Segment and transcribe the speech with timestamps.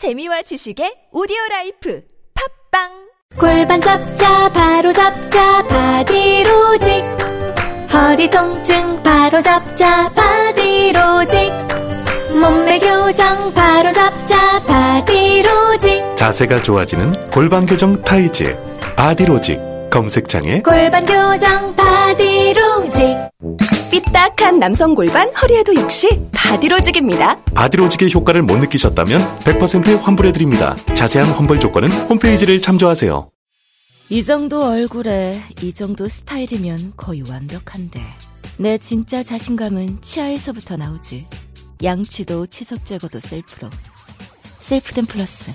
[0.00, 2.00] 재미와 지식의 오디오 라이프.
[2.32, 2.88] 팟빵!
[3.38, 7.04] 골반 잡자 바로 잡자 바디로직.
[7.92, 11.52] 허리 통증 바로 잡자 바디로직.
[12.32, 16.16] 몸매 교정 바로 잡자 바디로직.
[16.16, 18.56] 자세가 좋아지는 골반 교정 타이즈
[18.96, 23.16] 바디로직 검색창에 골반 교정 바디로직
[23.90, 27.42] 삐딱한 남성 골반 허리에도 역시 바디로직입니다.
[27.54, 30.76] 바디로직의 효과를 못 느끼셨다면 100% 환불해드립니다.
[30.94, 33.30] 자세한 환불 조건은 홈페이지를 참조하세요.
[34.10, 38.00] 이 정도 얼굴에 이 정도 스타일이면 거의 완벽한데.
[38.58, 41.26] 내 진짜 자신감은 치아에서부터 나오지.
[41.82, 43.70] 양치도 치석 제거도 셀프로.
[44.58, 45.50] 셀프덴 플러스.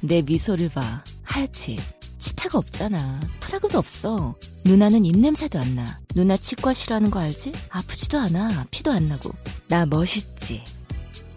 [0.00, 1.04] 내 미소를 봐.
[1.22, 1.78] 하얗지
[2.24, 3.20] 치태가 없잖아.
[3.40, 4.34] 프라그도 없어.
[4.64, 6.00] 누나는 입냄새도 안 나.
[6.14, 7.52] 누나 치과 싫어하는 거 알지?
[7.68, 8.64] 아프지도 않아.
[8.70, 9.30] 피도 안 나고.
[9.68, 10.64] 나 멋있지.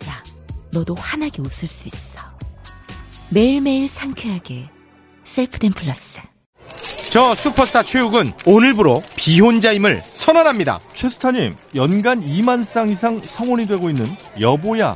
[0.07, 0.23] 야
[0.71, 2.19] 너도 환하게 웃을 수 있어.
[3.31, 4.69] 매일매일 상쾌하게.
[5.25, 6.21] 셀프덴 플러스.
[7.09, 10.79] 저 슈퍼스타 최욱은 오늘부로 비혼자임을 선언합니다.
[10.93, 14.95] 최스타님, 연간 2만 쌍 이상 성원이 되고 있는 여보야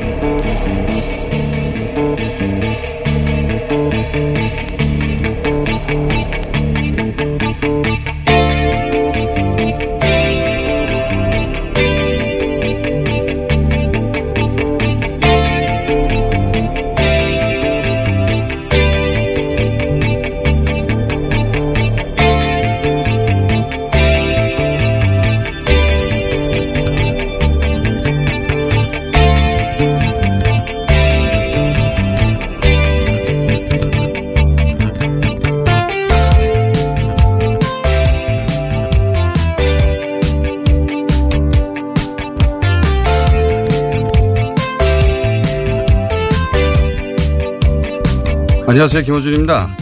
[48.71, 49.03] 안녕하세요.
[49.03, 49.75] 김호준입니다.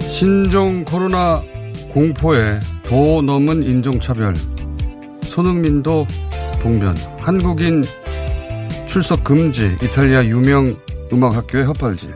[0.00, 1.42] 신종 코로나
[1.90, 4.32] 공포에 도 넘은 인종차별.
[5.22, 6.06] 손흥민도
[6.60, 6.94] 봉변.
[7.18, 7.82] 한국인
[8.86, 9.76] 출석 금지.
[9.82, 10.76] 이탈리아 유명
[11.12, 12.14] 음악학교의 헛발질.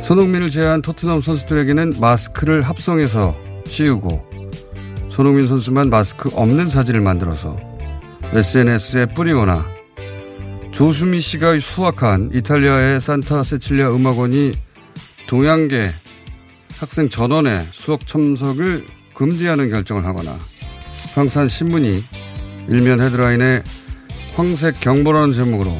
[0.00, 4.24] 손흥민을 제외한 토트넘 선수들에게는 마스크를 합성해서 씌우고
[5.10, 7.58] 손흥민 선수만 마스크 없는 사진을 만들어서
[8.32, 9.81] SNS에 뿌리거나
[10.82, 14.50] 조수미 씨가 수학한 이탈리아의 산타 세칠리아 음악원이
[15.28, 15.80] 동양계
[16.76, 18.84] 학생 전원의 수업 참석을
[19.14, 20.36] 금지하는 결정을 하거나
[21.14, 22.02] 프랑스 신문이
[22.68, 23.62] 일면 헤드라인에
[24.34, 25.70] 황색 경보라는 제목으로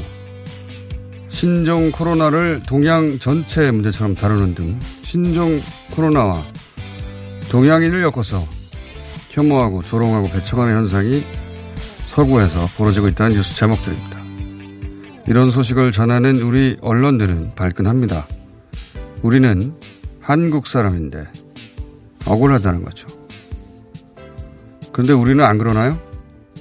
[1.29, 6.45] 신종 코로나를 동양 전체의 문제처럼 다루는 등 신종 코로나와
[7.51, 8.47] 동양인을 엮어서
[9.31, 11.25] 혐오하고 조롱하고 배척하는 현상이
[12.07, 14.22] 서구에서 벌어지고 있다는 뉴스 제목들입니다.
[15.27, 18.27] 이런 소식을 전하는 우리 언론들은 발끈합니다.
[19.23, 19.75] 우리는
[20.21, 21.27] 한국 사람인데
[22.27, 23.07] 억울하다는 거죠.
[24.93, 25.99] 그런데 우리는 안 그러나요?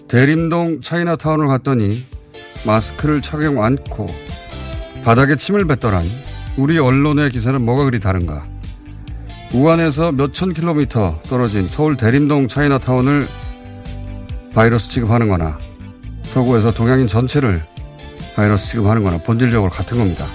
[0.08, 2.06] 대림동 차이나타운을 갔더니
[2.66, 4.08] 마스크를 착용 않고
[5.04, 6.04] 바닥에 침을 뱉더란
[6.58, 8.46] 우리 언론의 기사는 뭐가 그리 다른가?
[9.54, 13.28] 우한에서 몇천 킬로미터 떨어진 서울 대림동 차이나타운을
[14.54, 15.58] 바이러스 취급하는 거나
[16.22, 17.64] 서구에서 동양인 전체를
[18.42, 20.26] 바이러스 취급하는 거나 본질적으로 같은 겁니다.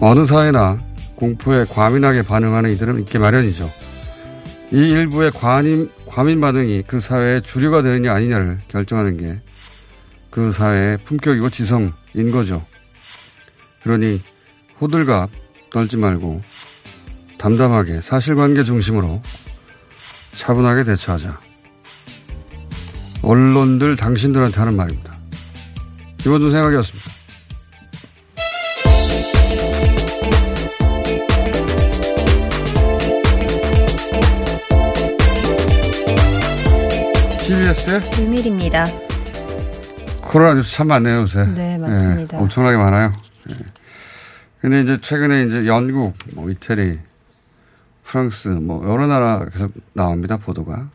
[0.00, 0.82] 어느 사회나
[1.16, 3.70] 공포에 과민하게 반응하는 이들은 있기 마련이죠.
[4.72, 9.40] 이 일부의 과민, 과민 반응이 그 사회의 주류가 되느냐 아니냐를 결정하는 게
[10.34, 12.66] 그 사회의 품격이고 지성인 거죠.
[13.84, 14.20] 그러니
[14.80, 15.30] 호들갑
[15.70, 16.42] 떨지 말고
[17.38, 19.22] 담담하게 사실관계 중심으로
[20.32, 21.38] 차분하게 대처하자.
[23.22, 25.13] 언론들 당신들한테 하는 말입니다.
[26.24, 27.10] 김원준 생각이었습니다.
[38.16, 38.86] 비밀입니다.
[40.22, 41.44] 코로나 뉴스 참 많네요, 요새.
[41.44, 42.38] 네, 맞습니다.
[42.38, 43.12] 예, 엄청나게 많아요.
[43.50, 43.54] 예.
[44.62, 47.00] 근데 이제 최근에 이제 영국, 뭐 이태리,
[48.02, 50.88] 프랑스, 뭐 여러 나라 계속 나옵니다, 보도가.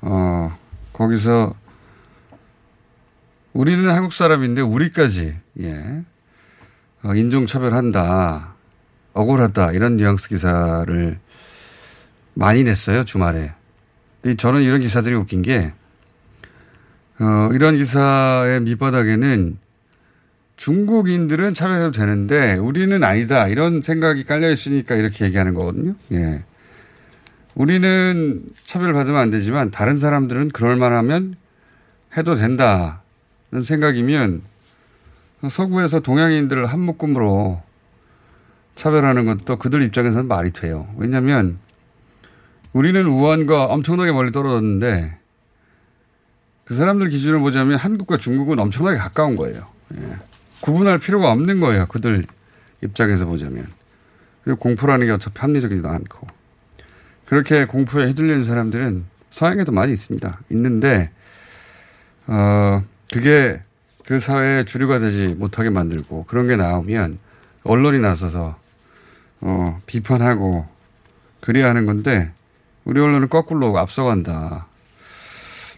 [0.00, 0.56] 어,
[0.94, 1.54] 거기서
[3.52, 6.02] 우리는 한국 사람인데 우리까지 예
[7.02, 8.54] 어, 인종차별한다
[9.12, 11.18] 억울하다 이런 뉘앙스 기사를
[12.34, 13.52] 많이 냈어요 주말에.
[14.38, 15.72] 저는 이런 기사들이 웃긴 게
[17.20, 19.58] 어, 이런 기사의 밑바닥에는
[20.56, 25.94] 중국인들은 차별해도 되는데 우리는 아니다 이런 생각이 깔려 있으니까 이렇게 얘기하는 거거든요.
[26.12, 26.44] 예.
[27.54, 31.34] 우리는 차별을 받으면 안 되지만 다른 사람들은 그럴 만하면
[32.16, 33.01] 해도 된다는
[33.60, 34.42] 생각이면
[35.50, 37.62] 서구에서 동양인들을 한 묶음으로
[38.74, 40.88] 차별하는 것도 그들 입장에서는 말이 돼요.
[40.96, 41.58] 왜냐하면
[42.72, 45.18] 우리는 우한과 엄청나게 멀리 떨어졌는데
[46.64, 49.66] 그 사람들 기준으로 보자면 한국과 중국은 엄청나게 가까운 거예요.
[49.94, 50.16] 예.
[50.60, 51.86] 구분할 필요가 없는 거예요.
[51.86, 52.24] 그들
[52.82, 53.66] 입장에서 보자면.
[54.44, 56.26] 그리고 공포라는 게 어차피 합리적이지도 않고.
[57.26, 60.40] 그렇게 공포에 휘둘리는 사람들은 서양에도 많이 있습니다.
[60.50, 61.10] 있는데,
[62.26, 63.60] 어, 그게
[64.06, 67.18] 그 사회의 주류가 되지 못하게 만들고 그런 게 나오면
[67.64, 68.58] 언론이 나서서,
[69.42, 70.66] 어, 비판하고
[71.40, 72.32] 그래야 하는 건데,
[72.84, 74.66] 우리 언론은 거꾸로 앞서간다.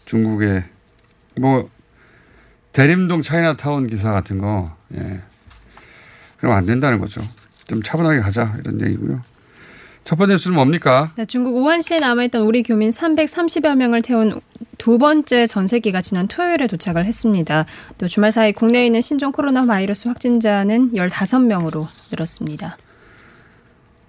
[0.04, 0.64] 중국의,
[1.40, 1.68] 뭐,
[2.72, 5.20] 대림동 차이나타운 기사 같은 거, 예.
[6.38, 7.26] 그럼 안 된다는 거죠.
[7.66, 9.22] 좀 차분하게 가자, 이런 얘기고요.
[10.04, 11.12] 첫 번째 뉴스는 뭡니까?
[11.16, 14.38] 네, 중국 우한시에 남아있던 우리 교민 330여 명을 태운
[14.76, 17.64] 두 번째 전세기가 지난 토요일에 도착을 했습니다.
[17.96, 22.76] 또 주말 사이 국내에 있는 신종 코로나 바이러스 확진자는 15명으로 늘었습니다.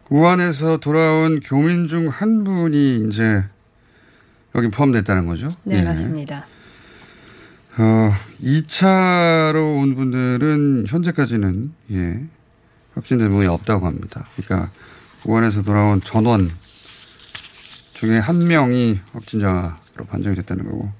[0.10, 3.44] 우한에서 돌아온 교민 중 한 분이 이제
[4.54, 5.56] 여기 포함됐다는 거죠?
[5.64, 5.84] 네, 예.
[5.84, 6.46] 맞습니다.
[7.78, 12.20] 어, 2차로 온 분들은 현재까지는 예,
[12.96, 14.26] 확진된 분이 없다고 합니다.
[14.36, 14.70] 그러니까
[15.25, 16.50] 우한에서 돌아온 전원
[17.94, 20.92] 중에 한 명이 확진자로 판정이 됐다는 거고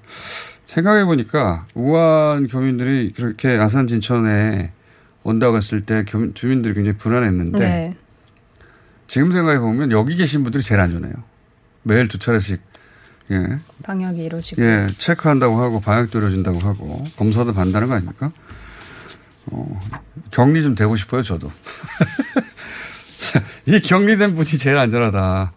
[0.64, 4.72] 생각해 보니까 우한 교민들이 그렇게 아산 진천에
[5.22, 7.92] 온다고 했을 때 주민들이 굉장히 불안했는데 네.
[9.06, 11.14] 지금 생각해 보면 여기 계신 분들이 제일 안전해요.
[11.82, 12.60] 매일 두 차례씩
[13.30, 14.62] 예, 방역이 이루어지고.
[14.62, 18.32] 예, 체크한다고 하고 방역도 이루어진다고 하고 검사도 받는다는 거 아닙니까?
[19.46, 19.80] 어,
[20.30, 21.50] 격리 좀 되고 싶어요, 저도.
[23.66, 25.52] 이 격리된 분이 제일 안전하다.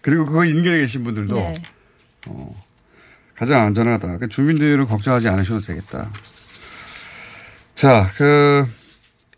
[0.00, 1.62] 그리고 그거 인근에 계신 분들도 네.
[3.34, 4.06] 가장 안전하다.
[4.06, 6.10] 그러니까 주민들은 걱정하지 않으셔도 되겠다.
[7.74, 8.66] 자, 그,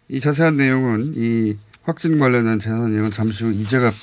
[0.09, 3.95] 이 자세한 내용은 이 확진 관련한 자세한 내용은 잠시 후 이재갑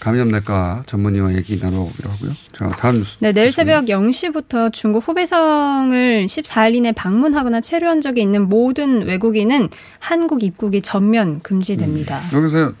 [0.00, 2.32] 감염내과 전문의와 얘기 나눠보기로 하고요.
[2.52, 3.18] 자, 다음 뉴스.
[3.20, 9.68] 네, 내일 새벽 0시부터 중국 후베성을 14일 이내 방문하거나 체류한 적이 있는 모든 외국인은
[9.98, 12.20] 한국 입국이 전면 금지됩니다.
[12.32, 12.72] 여기서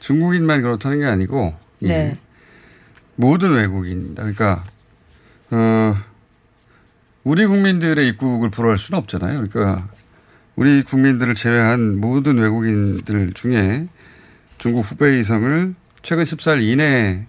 [0.00, 1.86] 중국인만 그렇다는 게 아니고 예.
[1.86, 2.12] 네.
[3.14, 4.22] 모든 외국인입니다.
[4.24, 4.64] 그러니까
[5.50, 5.94] 어
[7.22, 9.48] 우리 국민들의 입국을 불허할 수는 없잖아요.
[9.48, 9.88] 그러니까
[10.56, 13.88] 우리 국민들을 제외한 모든 외국인들 중에
[14.58, 15.74] 중국 후베이성을
[16.06, 17.26] 최근 14일 이내에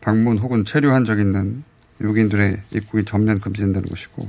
[0.00, 1.62] 방문 혹은 체류한 적 있는
[2.00, 4.26] 외국인들의 입국이 전면 금지된다는 것이고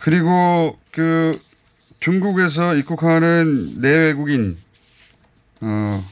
[0.00, 1.38] 그리고 그
[2.00, 4.56] 중국에서 입국하는 내외국인
[5.60, 6.02] 어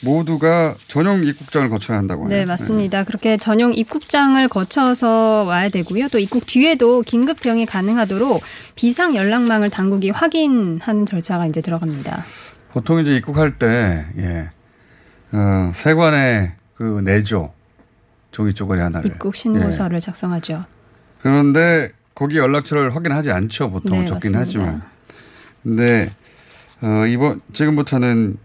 [0.00, 2.30] 모두가 전용 입국장을 거쳐야 한다고 해요.
[2.30, 3.04] 네, 맞습니다.
[3.04, 6.08] 그렇게 전용 입국장을 거쳐서 와야 되고요.
[6.08, 8.42] 또 입국 뒤에도 긴급 대응이 가능하도록
[8.74, 12.24] 비상 연락망을 당국이 확인하는 절차가 이제 들어갑니다.
[12.72, 14.50] 보통 이제 입국할 때 예.
[15.32, 17.52] 어, 세관에 그 내죠.
[18.30, 19.10] 종이 쪼가리 하나를.
[19.10, 20.00] 입국 신고서를 예.
[20.00, 20.62] 작성하죠.
[21.20, 23.70] 그런데 거기 연락처를 확인하지 않죠.
[23.70, 24.72] 보통 네, 적긴 맞습니다.
[24.72, 24.82] 하지만.
[25.62, 26.14] 근데
[26.80, 28.36] 어, 이번 지금부터는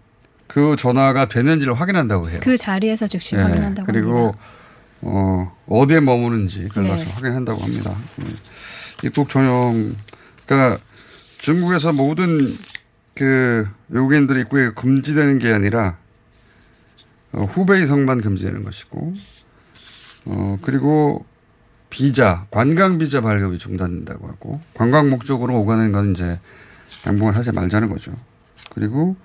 [0.46, 2.40] 그 전화가 되는지를 확인한다고 해요.
[2.42, 4.38] 그 자리에서 즉시 예, 확인한다고 그리고 합니다.
[5.02, 6.96] 어, 어디에 머무는지 그걸 네.
[6.96, 7.04] 네.
[7.10, 7.96] 확인한다고 합니다.
[8.22, 9.06] 예.
[9.06, 9.94] 입국 전용
[10.46, 10.80] 그러니까
[11.38, 12.56] 중국에서 모든
[13.14, 15.96] 그 외국인들의 입국이 금지되는 게 아니라
[17.32, 19.14] 어, 후베이 성만 금지되는 것이고
[20.26, 21.24] 어, 그리고
[21.90, 26.38] 비자 관광 비자 발급이 중단된다고 하고 관광 목적으로 오가는 건 이제
[27.06, 28.12] 양봉을 하지 말자는 거죠.
[28.74, 29.16] 그리고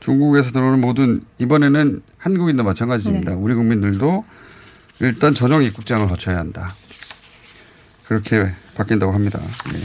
[0.00, 3.32] 중국에서 들어오는 모든 이번에는 한국인도 마찬가지입니다.
[3.32, 3.36] 네.
[3.36, 4.24] 우리 국민들도
[5.00, 6.74] 일단 전용 입국장을 거쳐야 한다.
[8.06, 9.40] 그렇게 바뀐다고 합니다.
[9.74, 9.78] 예.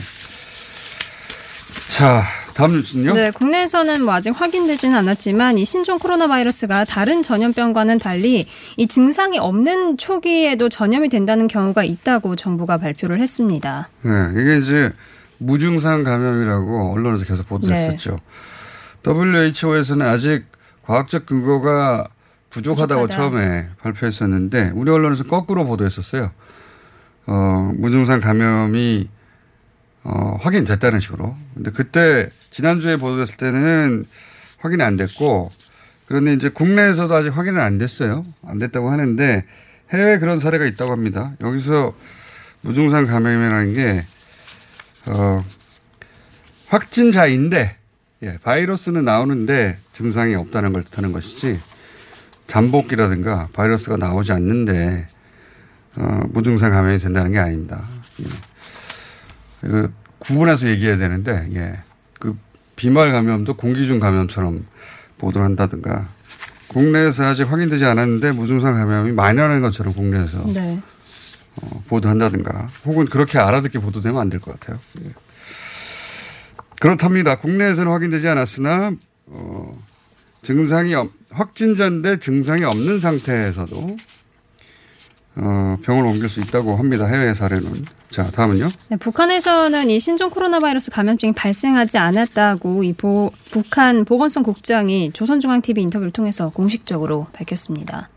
[1.89, 3.13] 자, 다음 뉴스는요?
[3.13, 8.45] 네, 국내에서는 뭐 아직 확인되지는 않았지만 이 신종 코로나 바이러스가 다른 전염병과는 달리
[8.77, 13.89] 이 증상이 없는 초기에도 전염이 된다는 경우가 있다고 정부가 발표를 했습니다.
[14.03, 14.91] 네, 이게 이제
[15.37, 18.17] 무증상 감염이라고 언론에서 계속 보도했었죠.
[19.05, 20.45] WHO에서는 아직
[20.83, 22.07] 과학적 근거가
[22.49, 23.15] 부족하다고 부족하다.
[23.15, 26.31] 처음에 발표했었는데 우리 언론에서 거꾸로 보도했었어요.
[27.27, 29.09] 어, 무증상 감염이
[30.03, 31.35] 어, 확인됐다는 식으로.
[31.53, 34.05] 근데 그때 지난주에 보도됐을 때는
[34.57, 35.51] 확인이 안 됐고
[36.07, 38.25] 그런데 이제 국내에서도 아직 확인은 안 됐어요.
[38.45, 39.45] 안 됐다고 하는데
[39.91, 41.33] 해외에 그런 사례가 있다고 합니다.
[41.41, 41.93] 여기서
[42.61, 44.05] 무증상 감염이라는 게
[45.07, 45.43] 어,
[46.67, 47.77] 확진자인데
[48.23, 51.59] 예, 바이러스는 나오는데 증상이 없다는 걸 뜻하는 것이지
[52.45, 55.07] 잠복기라든가 바이러스가 나오지 않는데
[55.97, 57.83] 어, 무증상 감염이 된다는 게 아닙니다.
[58.21, 58.50] 예.
[59.61, 61.79] 그 구분해서 얘기해야 되는데 예.
[62.19, 62.37] 그
[62.75, 64.65] 비말 감염도 공기 중 감염처럼
[65.17, 66.07] 보도를 한다든가
[66.67, 70.79] 국내에서 아직 확인되지 않았는데 무증상 감염이 만연한 것처럼 국내에서 네.
[71.61, 74.79] 어, 보도한다든가 혹은 그렇게 알아듣게 보도되면 안 될 것 같아요.
[75.03, 75.09] 예.
[76.79, 77.37] 그렇답니다.
[77.37, 78.93] 국내에서는 확인되지 않았으나
[79.27, 79.71] 어,
[80.41, 83.97] 증상이 없, 확진자인데 증상이 없는 상태에서도
[85.35, 87.05] 어, 병을 옮길 수 있다고 합니다.
[87.05, 87.85] 해외 사례는.
[88.09, 88.69] 자, 다음은요.
[88.89, 95.81] 네, 북한에서는 이 신종 코로나 바이러스 감염증이 발생하지 않았다고 이 보, 북한 보건성 국장이 조선중앙TV
[95.83, 98.09] 인터뷰를 통해서 공식적으로 밝혔습니다.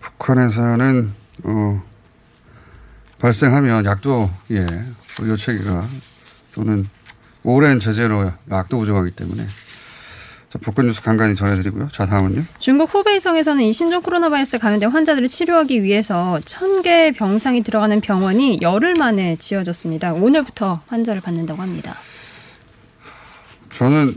[0.00, 1.12] 북한에서는
[1.44, 1.82] 어,
[3.20, 4.66] 발생하면 약도 예,
[5.20, 5.86] 의료 체계가
[6.52, 6.88] 또는
[7.44, 9.46] 오랜 제재로 약도 부족하기 때문에
[10.48, 11.88] 자, 북한 뉴스 간간히 전해드리고요.
[11.88, 12.44] 자, 다음은요.
[12.58, 18.60] 중국 후베이성에서는 이 신종 코로나 바이러스 감염된 환자들을 치료하기 위해서 천 개의 병상이 들어가는 병원이
[18.62, 20.14] 열흘 만에 지어졌습니다.
[20.14, 21.92] 오늘부터 환자를 받는다고 합니다.
[23.72, 24.16] 저는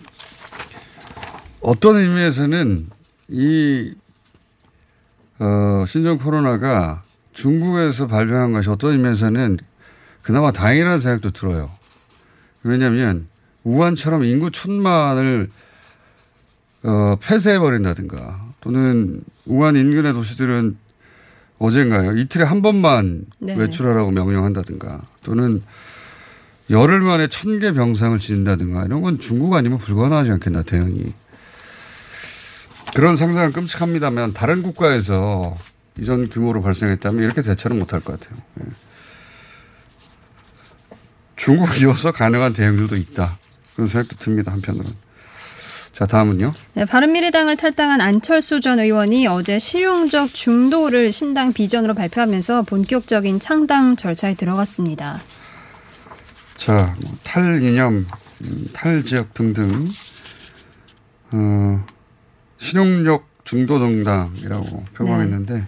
[1.60, 2.90] 어떤 의미에서는
[3.28, 3.94] 이
[5.40, 9.58] 어, 신종 코로나가 중국에서 발병한 것이 어떤 의미에서는
[10.22, 11.72] 그나마 다행이라는 생각도 들어요.
[12.64, 13.28] 왜냐하면
[13.64, 15.50] 우한처럼 인구 천만을
[16.84, 20.78] 어, 폐쇄해버린다든가 또는 우한 인근의 도시들은
[21.60, 22.18] 어젠가요?
[22.18, 23.56] 이틀에 한 번만 네.
[23.56, 25.62] 외출하라고 명령한다든가 또는
[26.72, 31.14] 열흘 만에 천 개 병상을 짓는다든가 이런 건 중국 아니면 불가능하지 않겠나 대응이.
[32.96, 35.56] 그런 상상은 끔찍합니다만 다른 국가에서
[36.00, 38.42] 이전 규모로 발생했다면 이렇게 대처는 못할 것 같아요.
[38.62, 38.72] 예.
[41.36, 43.38] 중국이어서 가능한 대응들도 있다.
[43.76, 44.52] 그런 생각도 듭니다.
[44.52, 44.92] 한편으로는.
[45.92, 46.54] 자, 다음은요.
[46.74, 54.36] 네, 바른미래당을 탈당한 안철수 전 의원이 어제 실용적 중도를 신당 비전으로 발표하면서 본격적인 창당 절차에
[54.36, 55.20] 들어갔습니다.
[56.56, 58.08] 자, 뭐 탈이념,
[58.42, 59.92] 음, 탈지역 등등,
[61.32, 61.86] 어,
[62.58, 65.66] 실용적 중도 정당이라고 표방했는데,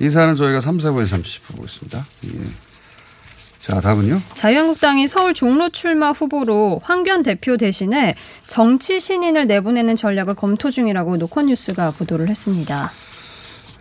[0.00, 2.06] 이 사안은 저희가 3, 4부에 잠시 보고 있습니다.
[2.26, 2.69] 예.
[3.70, 4.20] 자, 다음은요.
[4.34, 8.16] 자유한국당이 서울 종로 출마 후보로 황교안 대표 대신에
[8.48, 12.90] 정치 신인을 내보내는 전략을 검토 중이라고 노컷뉴스가 보도를 했습니다.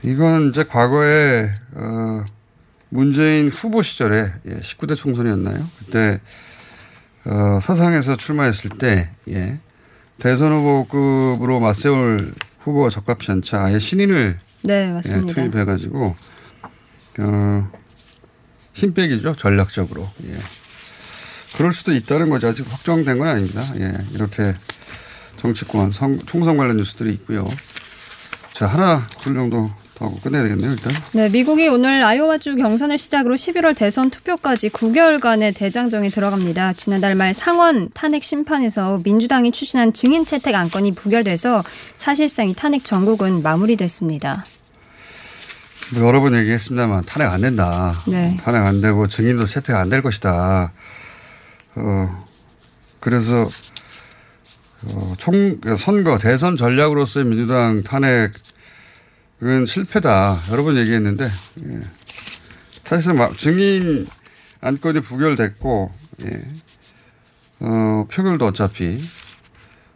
[0.03, 2.23] 이건 이제 과거에, 어,
[2.89, 5.67] 문재인 후보 시절에, 예, 19대 총선이었나요?
[5.79, 6.19] 그때,
[7.25, 9.57] 어, 사상에서 출마했을 때, 예,
[10.19, 15.33] 대선 후보급으로 맞세울 후보가 적합치 않자 아예 신인을 네, 예, 맞습니다.
[15.33, 16.15] 투입해가지고,
[17.19, 17.71] 어,
[18.79, 20.09] 힘 빼기죠, 전략적으로.
[20.27, 20.37] 예.
[21.55, 22.47] 그럴 수도 있다는 거죠.
[22.47, 23.63] 아직 확정된 건 아닙니다.
[23.79, 24.55] 예, 이렇게
[25.37, 27.47] 정치권, 성, 총선 관련 뉴스들이 있고요.
[28.53, 30.93] 자, 하나, 둘 정도 더 하고 끝내야 되겠네요, 일단.
[31.11, 36.73] 네, 미국이 오늘 아이오와주 경선을 시작으로 11월 대선 투표까지 9개월간의 대장정에 들어갑니다.
[36.73, 41.63] 지난달 말 상원 탄핵 심판에서 민주당이 추진한 증인 채택 안건이 부결돼서
[41.97, 44.45] 사실상 이 탄핵 전국은 마무리됐습니다.
[45.95, 47.99] 뭐 여러 번 얘기했습니다만 탄핵 안 된다.
[48.07, 48.37] 네.
[48.41, 50.71] 탄핵 안 되고 증인도 채택 안 될 것이다.
[51.75, 52.27] 어,
[52.99, 53.49] 그래서
[54.83, 58.31] 어, 총 선거 대선 전략으로서의 민주당 탄핵은
[59.65, 60.39] 실패다.
[60.51, 61.79] 여러 번 얘기했는데 예.
[62.83, 64.07] 사실상 막 증인
[64.61, 65.91] 안건이 부결됐고
[66.25, 66.41] 예.
[67.61, 69.03] 어, 표결도 어차피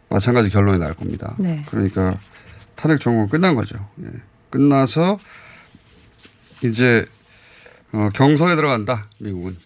[0.08, 1.34] 마찬가지 결론이 날 겁니다.
[1.38, 1.64] 네.
[1.70, 2.18] 그러니까
[2.74, 3.76] 탄핵 전국은 끝난 거죠.
[4.02, 4.08] 예.
[4.50, 5.18] 끝나서
[6.68, 7.04] 이제
[7.92, 9.56] 어, 경선에 들어간다 미국은.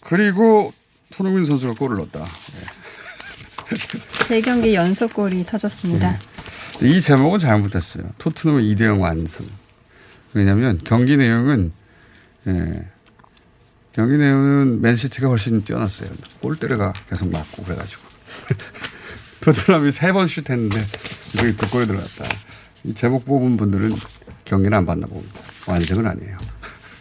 [0.00, 0.72] 그리고
[1.10, 2.26] 손흥민 선수가 골을 넣었다.
[4.28, 6.18] 세 경기 연속골이 터졌습니다.
[6.78, 8.10] 근데 이 제목은 잘못됐어요.
[8.18, 9.48] 토트넘 2대0 완승.
[10.32, 11.72] 왜냐하면 경기 내용은
[12.46, 12.88] 예,
[13.92, 16.10] 경기 내용은 맨시티가 훨씬 뛰어났어요.
[16.40, 18.02] 골대가 계속 맞고 그래가지고
[19.40, 20.80] 토트넘이 세 번 슛했는데
[21.34, 22.28] 이게 두 골이 들어갔다.
[22.84, 23.94] 이 제목 뽑은 분들은
[24.50, 25.40] 경기는 안 봤나 봅니다.
[25.68, 26.36] 완승은 아니에요.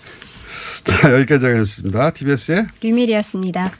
[0.85, 2.11] 자, 여기까지 하겠습니다.
[2.11, 3.71] TBS의 류밀이었습니다.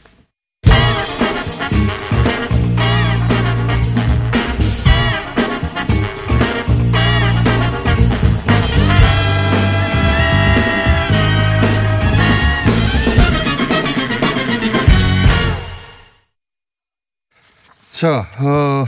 [17.92, 18.88] 자, 어,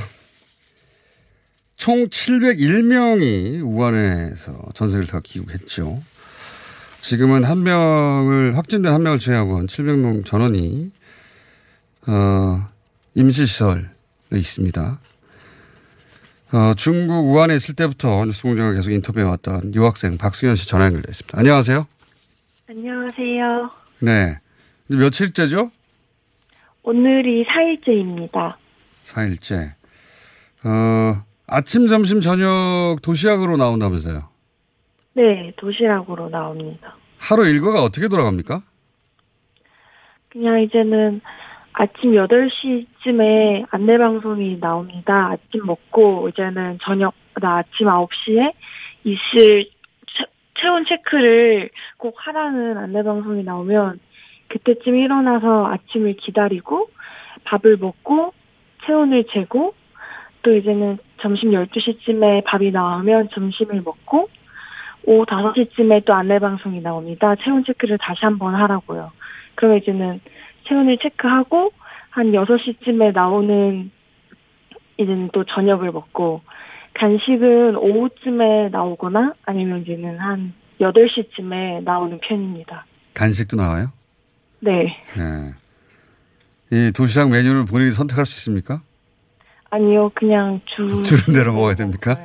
[1.82, 6.00] 총 701명이 우한에서 전세를 다 귀국했죠.
[7.00, 10.92] 지금은 한 명을, 확진된 한 명을 제외하고 한 700명 전원이,
[12.06, 12.70] 어,
[13.16, 13.82] 임시시설에
[14.32, 15.00] 있습니다.
[16.52, 21.10] 어, 중국 우한에 있을 때부터 뉴스 공장을 계속 인터뷰해 왔던 유학생 박수현 씨 전화 연결돼
[21.10, 21.36] 있습니다.
[21.36, 21.88] 안녕하세요.
[22.70, 23.72] 안녕하세요.
[24.02, 24.40] 네.
[24.86, 25.72] 며칠째죠?
[26.84, 28.54] 오늘이 4일째입니다.
[29.04, 29.74] 4일째.
[30.64, 34.24] 어, 아침, 점심, 저녁 도시락으로 나온다면서요?
[35.16, 36.96] 네, 도시락으로 나옵니다.
[37.20, 38.62] 하루 일과가 어떻게 돌아갑니까?
[40.30, 41.20] 그냥 이제는
[41.74, 45.32] 아침 8시쯤에 안내방송이 나옵니다.
[45.34, 48.54] 아침 먹고 이제는 저녁, 나 아침 9시에
[49.04, 49.66] 있을
[50.08, 50.32] 체-
[50.62, 54.00] 체온 체크를 꼭 하라는 안내방송이 나오면
[54.48, 56.90] 그때쯤 일어나서 아침을 기다리고
[57.44, 58.34] 밥을 먹고
[58.86, 59.74] 체온을 재고
[60.44, 64.30] 또 이제는 점심 12시쯤에 밥이 나오면 점심을 먹고
[65.06, 67.36] 오후 5시쯤에 또 안내 방송이 나옵니다.
[67.44, 69.12] 체온 체크를 다시 한번 하라고요.
[69.56, 70.22] 그러면 이제는
[70.68, 71.72] 체온을 체크하고
[72.10, 73.92] 한 6시쯤에 나오는
[74.98, 76.42] 이제는 또 저녁을 먹고
[76.94, 82.86] 간식은 오후쯤에 나오거나 아니면 이제는 한 8시쯤에 나오는 편입니다.
[83.14, 83.92] 간식도 나와요?
[84.60, 84.96] 네.
[85.18, 85.54] 네.
[86.72, 88.82] 이 도시락 메뉴를 본인이 선택할 수 있습니까?
[89.72, 91.02] 아니요, 그냥 주.
[91.04, 92.16] 주는 대로 먹어야 됩니까?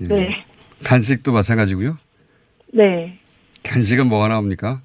[0.00, 0.06] 예.
[0.06, 0.44] 네.
[0.84, 1.96] 간식도 마찬가지고요.
[2.72, 3.18] 네.
[3.64, 4.80] 간식은 뭐가 나옵니까?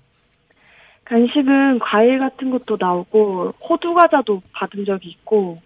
[1.06, 5.62] 간식은 과일 같은 것도 나오고 호두 과자도 받은 적이 있고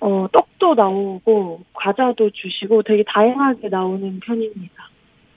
[0.00, 4.88] 어 떡도 나오고 과자도 주시고 되게 다양하게 나오는 편입니다.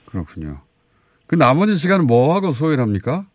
[0.06, 0.60] 그렇군요.
[1.26, 3.26] 그 나머지 시간은 뭐 하고 소요를 합니까?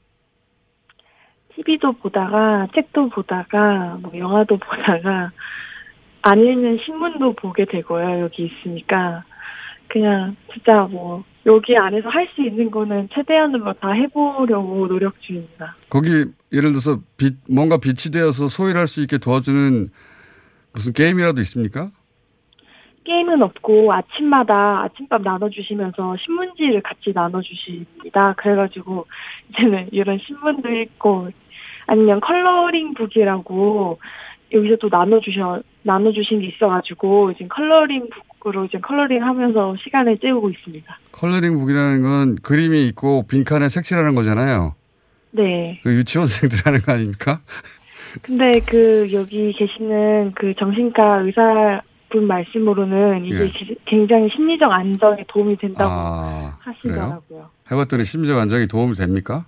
[1.53, 5.31] TV도 보다가 책도 보다가 뭐 영화도 보다가
[6.21, 8.21] 안 읽는 신문도 보게 되고요.
[8.21, 9.23] 여기 있으니까
[9.87, 15.75] 그냥 진짜 뭐 여기 안에서 할 수 있는 거는 최대한으로 다 해보려고 노력 중입니다.
[15.89, 16.09] 거기
[16.51, 19.89] 예를 들어서 빛, 뭔가 빛이 되어서 소일할 수 있게 도와주는
[20.73, 21.89] 무슨 게임이라도 있습니까?
[23.03, 28.33] 게임은 없고 아침마다 아침밥 나눠주시면서 신문지를 같이 나눠주십니다.
[28.37, 29.07] 그래가지고
[29.49, 31.29] 이제는 이런 신문도 읽고
[31.87, 33.99] 아니면 coloring book이라고
[34.51, 40.99] 여기서 또 나눠주셔 나눠주신 게 있어가지고 지금 coloring book으로 지금 coloring 하면서 시간을 때우고 있습니다.
[41.11, 44.75] coloring book이라는 건 그림이 있고 빈칸에 색칠하는 거잖아요.
[45.31, 45.79] 네.
[45.83, 47.39] 그 유치원생들 하는 거 아닙니까?
[48.23, 53.51] 근데 그 여기 계시는 그 정신과 의사 분 말씀으로는 이게 예.
[53.51, 57.49] 지- 굉장히 심리적 안정에 도움이 된다고 아, 하시더라고요.
[57.71, 59.45] 해봤더니 심리적 안정이 도움이 됩니까?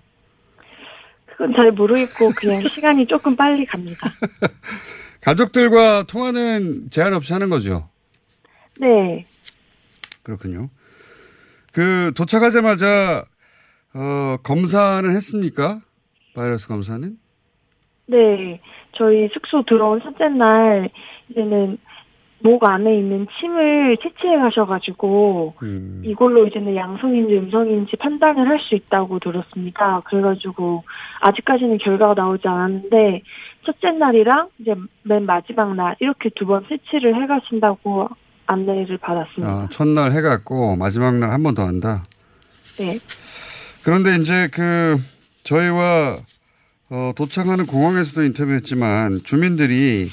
[1.26, 4.08] 그건 잘 모르겠고 그냥 시간이 조금 빨리 갑니다.
[5.22, 7.90] 가족들과 통화는 제한 없이 하는 거죠.
[8.80, 9.26] 네.
[10.24, 10.70] 그렇군요.
[11.74, 13.24] 그 도착하자마자
[13.94, 15.80] 어, 검사는 했습니까?
[16.36, 17.18] 바이러스 검사는?
[18.08, 18.62] 네.
[18.94, 20.90] 저희 숙소 들어온 첫째 날
[21.30, 21.78] 이제는
[22.44, 29.20] 목 안에 있는 침을 채취해 가셔가지고 음, 이걸로 이제는 양성인지 음성인지 판단을 할 수 있다고
[29.20, 30.02] 들었습니다.
[30.06, 30.84] 그래가지고
[31.22, 33.22] 아직까지는 결과가 나오지 않았는데
[33.66, 38.08] 첫째 날이랑 이제 맨 마지막 날 이렇게 두번 채취를 해가신다고
[38.48, 39.48] 안내를 받았습니다.
[39.54, 42.04] 아, 첫날 해갖고 마지막 날 한 번 더 한다.
[42.78, 43.00] 네.
[43.84, 44.98] 그런데 이제 그
[45.44, 46.18] 저희와
[46.90, 50.10] 어, 도착하는 공항에서도 인터뷰했지만 주민들이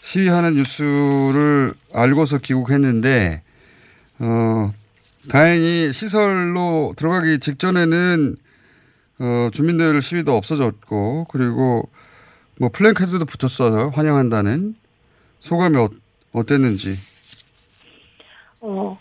[0.00, 3.42] 시위하는 뉴스를 알고서 귀국했는데
[4.20, 4.72] 어,
[5.28, 8.36] 다행히 시설로 들어가기 직전에는
[9.20, 11.88] 어, 주민들 시위도 없어졌고 그리고
[12.60, 14.74] 뭐 플랜카드도 붙었어요 환영한다는
[15.40, 15.88] 소감이 어,
[16.32, 16.96] 어땠는지.
[18.60, 18.98] 어,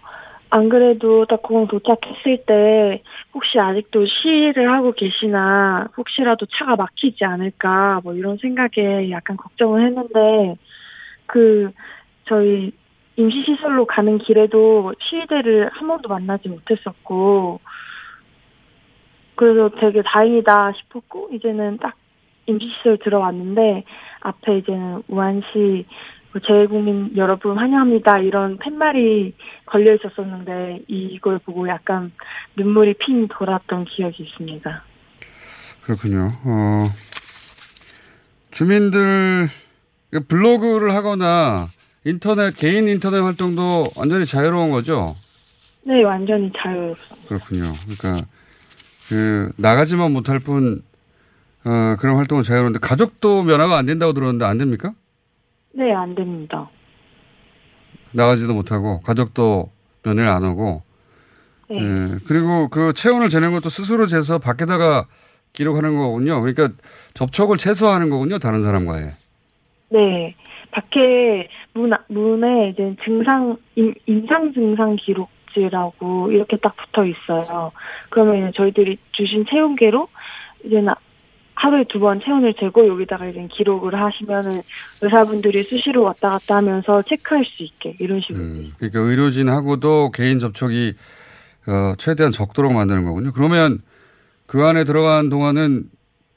[0.49, 8.01] 안 그래도 딱 공항 도착했을 때 혹시 아직도 시위를 하고 계시나 혹시라도 차가 막히지 않을까
[8.03, 10.57] 뭐 이런 생각에 약간 걱정을 했는데
[11.27, 11.71] 그
[12.27, 12.73] 저희
[13.15, 17.59] 임시시설로 가는 길에도 시위대를 한 번도 만나지 못했었고
[19.35, 21.95] 그래서 되게 다행이다 싶었고 이제는 딱
[22.45, 23.83] 임시시설 들어왔는데
[24.21, 25.85] 앞에 이제는 우한시
[26.31, 29.33] 뭐 재외국민 여러분 환영합니다 이런 팻말이
[29.65, 32.11] 걸려 있었었는데 이걸 보고 약간
[32.55, 34.83] 눈물이 핑 돌았던 기억이 있습니다.
[35.83, 36.31] 그렇군요.
[36.45, 36.87] 어,
[38.51, 39.47] 주민들
[40.27, 41.69] 블로그를 하거나
[42.05, 45.15] 인터넷 개인 인터넷 활동도 완전히 자유로운 거죠.
[45.83, 47.27] 네, 완전히 자유롭습니다.
[47.27, 47.73] 그렇군요.
[47.83, 48.25] 그러니까
[49.09, 50.83] 그 나가지만 못할 뿐
[51.63, 54.93] 어, 그런 활동은 자유로운데 가족도 면허가 안 된다고 들었는데 안 됩니까?
[55.73, 56.69] 네, 안 됩니다.
[58.11, 59.71] 나가지도 못하고 가족도
[60.03, 60.81] 면회를 안 오고
[61.69, 61.77] 네.
[61.79, 65.05] 예, 그리고 그 체온을 재는 것도 스스로 재서 밖에다가
[65.53, 66.41] 기록하는 거군요.
[66.41, 66.69] 그러니까
[67.13, 68.39] 접촉을 최소화하는 거군요.
[68.39, 69.11] 다른 사람과의.
[69.89, 70.35] 네.
[70.71, 77.71] 밖에 문, 아- 문에 이제 증상, 임, 임상 증상 기록 지라고 이렇게 딱 붙어 있어요.
[78.09, 80.07] 그러면 저희들이 주신 체온계로
[80.65, 80.95] 이제 나-
[81.55, 84.61] 하루에 두 번 체온을 재고 여기다가 이제 기록을 하시면은
[85.01, 88.43] 의사분들이 수시로 왔다 갔다 하면서 체크할 수 있게 이런 식으로.
[88.43, 90.93] 음, 그러니까 의료진하고도 개인 접촉이
[91.67, 93.31] 어, 최대한 적도록 만드는 거군요.
[93.33, 93.79] 그러면
[94.47, 95.83] 그 안에 들어간 동안은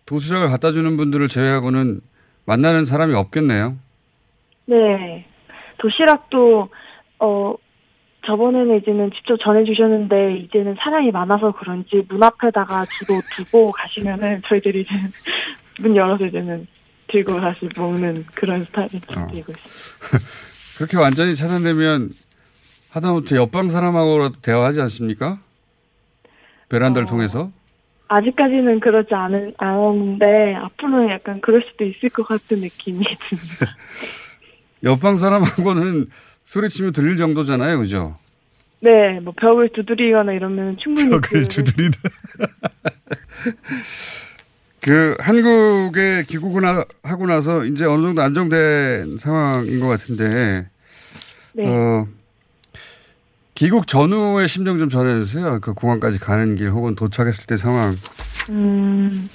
[0.06, 2.00] 도시락을 갖다 주는 분들을 제외하고는
[2.44, 3.76] 만나는 사람이 없겠네요.
[4.66, 5.26] 네.
[5.78, 6.68] 도시락도,
[7.20, 7.54] 어,
[8.26, 15.12] 저번에는 이제는 직접 전해주셨는데, 이제는 사람이 많아서 그런지 문 앞에다가 주로 두고 가시면은 저희들이 이제는
[15.80, 16.66] 문 열어서 이제는
[17.08, 20.20] 들고 다시 먹는 그런 스타일이 좀 되고 있어요.
[20.76, 22.10] 그렇게 완전히 차단되면
[22.90, 25.38] 하다못해 옆방 사람하고라도 대화하지 않습니까?
[26.68, 27.50] 베란다를 통해서?
[28.08, 33.76] 아직까지는 그러지 않은, 않았는데, 앞으로는 약간 그럴 수도 있을 것 같은 느낌이 듭니다.
[34.82, 36.06] 옆방 사람하고는
[36.44, 37.78] 소리치면 들릴 정도잖아요.
[37.78, 38.16] 그죠?
[38.80, 41.08] 네, 뭐 벽을 두드리거나 이러면 충분히.
[41.10, 41.98] 벽을 두드리다.
[44.80, 50.66] 그 한국에 귀국을 하- 하고 나서 이제 어느 정도 안정된 상황인 것 같은데
[51.54, 51.66] 네.
[51.66, 52.06] 어,
[53.54, 55.60] 귀국 전후의 심정 좀 전해주세요.
[55.62, 57.96] 그 공항까지 가는 길 혹은 도착했을 때 상황.
[58.50, 59.30] 음,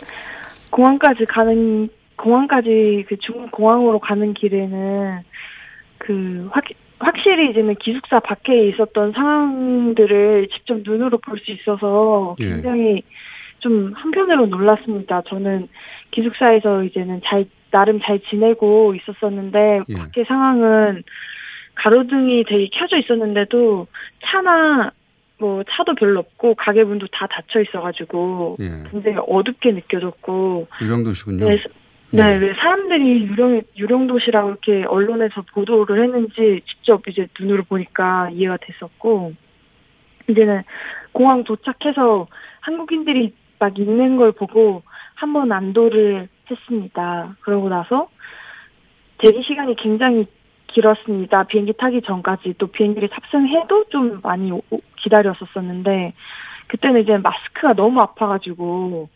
[0.70, 5.22] 공항까지 가는, 공항까지 그 중국 공항으로 가는 길에는
[5.98, 6.64] 그 확,
[7.00, 12.46] 확실히 이제는 기숙사 밖에 있었던 상황들을 직접 눈으로 볼 수 있어서 예.
[12.46, 13.04] 굉장히
[13.60, 15.22] 좀 한편으로 놀랐습니다.
[15.28, 15.68] 저는
[16.12, 19.94] 기숙사에서 이제는 잘, 나름 잘 지내고 있었었는데, 예.
[19.96, 21.04] 밖에 상황은
[21.76, 23.88] 가로등이 되게 켜져 있었는데도
[24.26, 24.92] 차나
[25.38, 28.90] 뭐 차도 별로 없고 가게 문도 다 닫혀 있어가지고 예.
[28.92, 31.48] 굉장히 어둡게 느껴졌고 이 정도시군요.
[31.48, 31.64] 네,
[32.12, 38.58] 네, 왜 사람들이 유령 유령 도시라고 이렇게 언론에서 보도를 했는지 직접 이제 눈으로 보니까 이해가
[38.62, 39.34] 됐었고
[40.28, 40.64] 이제는
[41.12, 42.28] 공항 도착해서
[42.62, 44.82] 한국인들이 막 있는 걸 보고
[45.16, 47.36] 한 번 안도를 했습니다.
[47.42, 48.08] 그러고 나서
[49.20, 50.26] 대기 시간이 굉장히
[50.68, 51.44] 길었습니다.
[51.44, 54.62] 비행기 타기 전까지 또 비행기를 탑승해도 좀 많이 오-
[55.04, 56.14] 기다렸었었는데
[56.68, 59.08] 그때는 이제 마스크가 너무 아파가지고 뭐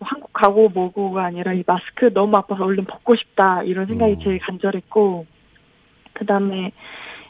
[0.00, 5.26] 한국 가고 뭐고가 아니라 이 마스크 너무 아파서 얼른 벗고 싶다 이런 생각이 제일 간절했고
[6.14, 6.72] 그 다음에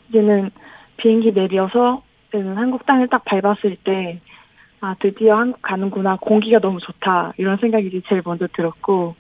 [0.09, 0.50] 이제는
[0.96, 4.20] 비행기 내려서 이제는 한국 땅을 딱 밟았을 때
[4.80, 9.14] 아 드디어 한국 가는구나 공기가 너무 좋다 이런 생각이 제일 먼저 들었고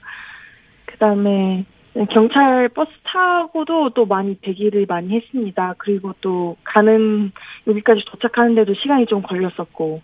[0.86, 1.64] 그 다음에
[2.10, 5.74] 경찰 버스 타고도 또 많이 대기를 많이 했습니다.
[5.76, 7.32] 그리고 또 가는
[7.66, 10.00] 여기까지 도착하는데도 시간이 좀 걸렸었고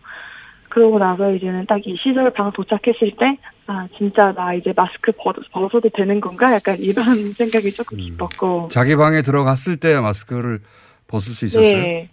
[0.76, 5.34] 그러고 나서 이제는 딱 이 시설 방 도착했을 때, 아, 진짜 나 이제 마스크 벗,
[5.50, 6.52] 벗어도 되는 건가?
[6.52, 8.68] 약간 이런 생각이 조금 깊었고.
[8.70, 10.60] 자기 방에 들어갔을 때 마스크를
[11.08, 11.72] 벗을 수 있었어요.
[11.72, 12.10] 네.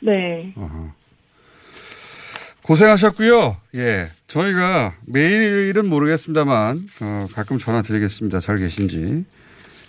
[0.00, 0.52] 네.
[0.56, 0.88] 어허.
[2.62, 3.56] 고생하셨고요.
[3.76, 8.40] 예, 저희가 매일은 모르겠습니다만 어, 가끔 전화 드리겠습니다.
[8.40, 9.24] 잘 계신지.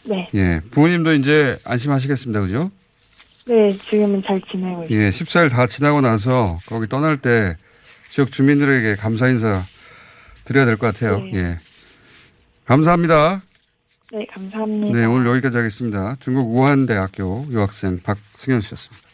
[0.06, 0.30] 네.
[0.36, 2.40] 예, 부모님도 이제 안심하시겠습니다.
[2.42, 2.70] 그죠?
[3.48, 4.96] 네, 지금은 잘 지내고 있어요.
[5.06, 7.56] 예, 14일 다 지나고 나서 거기 떠날 때
[8.12, 9.62] 지역 주민들에게 감사 인사
[10.46, 11.20] 드려야 될 것 같아요.
[11.20, 11.32] 네.
[11.36, 11.58] 예.
[12.66, 13.42] 감사합니다.
[14.14, 14.98] 네, 감사합니다.
[14.98, 16.18] 네, 오늘 여기까지 하겠습니다.
[16.20, 19.08] 중국 우한대학교 유학생 박승현 씨였습니다.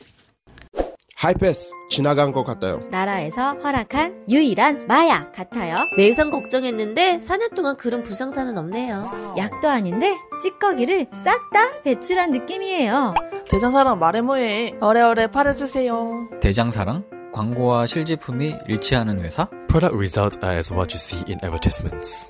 [1.15, 2.83] 하이패스 지나간 것 같아요.
[2.91, 5.75] 나라에서 허락한 유일한 마약 같아요.
[5.97, 9.35] 내성 걱정했는데 4년 동안 그런 부상사는 없네요.
[9.37, 13.13] 약도 아닌데 찌꺼기를 싹 다 배출한 느낌이에요.
[13.49, 14.75] 대장사랑 말해 뭐해.
[14.79, 16.29] 어래어래 팔아주세요.
[16.39, 17.03] 대장사랑
[17.37, 19.47] 광고와 실제품이 일치하는 회사?
[19.67, 22.27] Product results are as what you see in advertisements.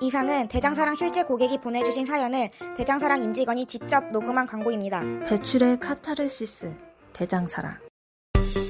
[0.00, 5.02] 이상은 대장사랑 실제 고객이 보내주신 사연을 대장사랑 임직원이 직접 녹음한 광고입니다.
[5.28, 6.76] 배출의 카타르시스.
[7.14, 7.72] 대장사랑.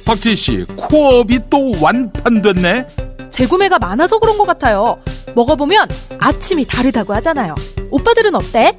[0.07, 2.87] 박지희 씨, 코업이 또 완판됐네?
[3.29, 4.99] 재구매가 많아서 그런 것 같아요.
[5.35, 5.87] 먹어보면
[6.19, 7.55] 아침이 다르다고 하잖아요.
[7.91, 8.79] 오빠들은 어때?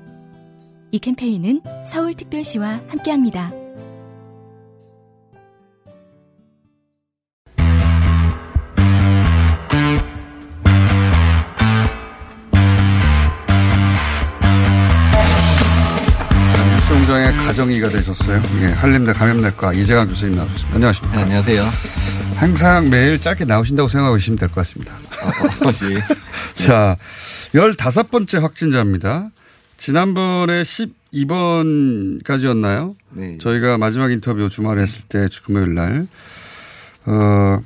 [0.91, 3.51] 이 캠페인은 서울특별시와 함께합니다.
[16.75, 18.41] 뉴스공장의 가정이가 되셨어요.
[18.61, 20.75] 예, 한림대 감염내과 이재강 교수님 나오셨습니다.
[20.75, 21.15] 안녕하십니까.
[21.17, 21.69] 네, 안녕하세요.
[22.35, 24.93] 항상 매일 짧게 나오신다고 생각하고 계시면 될 것 같습니다.
[24.95, 26.01] 어, 예.
[26.65, 26.97] 자,
[27.53, 29.29] 15번째 확진자입니다.
[29.81, 32.95] 지난번에 12번까지였나요?
[33.09, 33.37] 네.
[33.39, 36.05] 저희가 마지막 인터뷰 주말에 했을 때 금요일 날,
[37.05, 37.59] 어,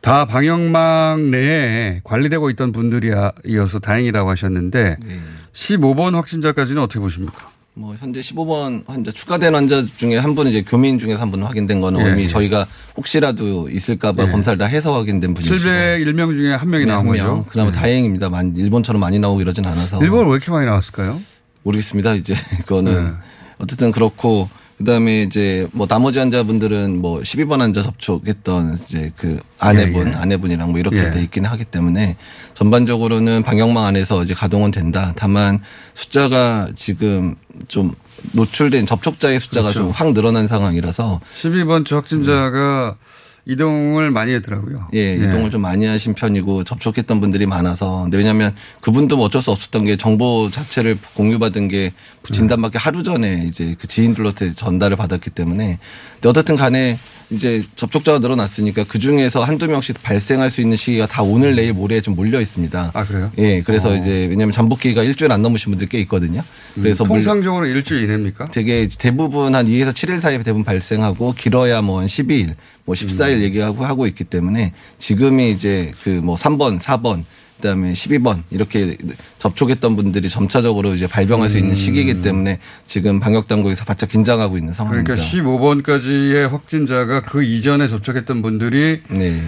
[0.00, 5.20] 다 방역망 내에 관리되고 있던 분들이어서 다행이라고 하셨는데, 네.
[5.52, 7.52] 15번 확진자까지는 어떻게 보십니까?
[7.78, 11.80] 뭐 현재 15번 환자 추가된 환자 중에 한 분은 이제 교민 중에서 한 분 확인된
[11.82, 12.28] 거는 예, 이미 예.
[12.28, 14.28] 저희가 혹시라도 있을까봐 예.
[14.30, 17.26] 검사를 다 해서 확인된 분이시고 701명 중에 한 명이 네, 나온 한 명.
[17.38, 17.44] 거죠.
[17.50, 17.78] 그나마 네.
[17.78, 18.30] 다행입니다.
[18.30, 20.00] 만 일본처럼 많이 나오고 이러진 않아서.
[20.02, 21.20] 일본은 왜 이렇게 많이 나왔을까요?
[21.64, 22.14] 모르겠습니다.
[22.14, 22.34] 이제
[22.64, 23.10] 그거는 네.
[23.58, 30.10] 어쨌든 그렇고 그다음에 이제 뭐 나머지 환자분들은 뭐 12번 환자 접촉했던 이제 그 아내분 예,
[30.10, 30.14] 예.
[30.14, 31.10] 아내분이랑 뭐 이렇게 예.
[31.10, 32.16] 돼 있기는 하기 때문에
[32.54, 35.14] 전반적으로는 방역망 안에서 이제 가동은 된다.
[35.16, 35.60] 다만
[35.94, 37.36] 숫자가 지금
[37.68, 37.94] 좀
[38.32, 39.92] 노출된 접촉자의 숫자가 그렇죠.
[39.92, 42.96] 좀확 늘어난 상황이라서 12번째 확진자가
[43.46, 44.88] 이동을 많이 했더라고요.
[44.94, 48.02] 예, 이동을 좀 많이 하신 편이고 접촉했던 분들이 많아서.
[48.02, 51.92] 근데 왜냐하면 그분도 뭐 어쩔 수 없었던 게 정보 자체를 공유받은 게
[52.24, 55.78] 진단받기 하루 전에 이제 그 지인들한테 전달을 받았기 때문에.
[56.14, 56.98] 근데 어쨌든 간에
[57.30, 62.00] 이제 접촉자가 늘어났으니까 그 중에서 한두 명씩 발생할 수 있는 시기가 다 오늘 내일 모레에
[62.00, 62.92] 좀 몰려 있습니다.
[62.94, 63.32] 아 그래요?
[63.38, 63.96] 예, 그래서 어.
[63.96, 66.44] 이제 왜냐하면 잠복기가 일주일 안 넘으신 분들 꽤 있거든요.
[66.74, 68.44] 그래서 음, 물- 통상적으로 일주일 이내입니까?
[68.46, 74.06] 되게 대부분 한 2에서 7일 사이에 대부분 발생하고 길어야 뭐한 12일, 뭐 14일 얘기하고 하고
[74.06, 77.24] 있기 때문에 지금이 이제 그 뭐 3번, 4번
[77.56, 78.96] 그다음에 12번 이렇게
[79.38, 84.72] 접촉했던 분들이 점차적으로 이제 발병할 수 있는 시기이기 때문에 지금 방역 당국에서 바짝 긴장하고 있는
[84.72, 85.14] 상황입니다.
[85.14, 89.40] 그러니까 15번까지의 확진자가 그 이전에 접촉했던 분들이 네.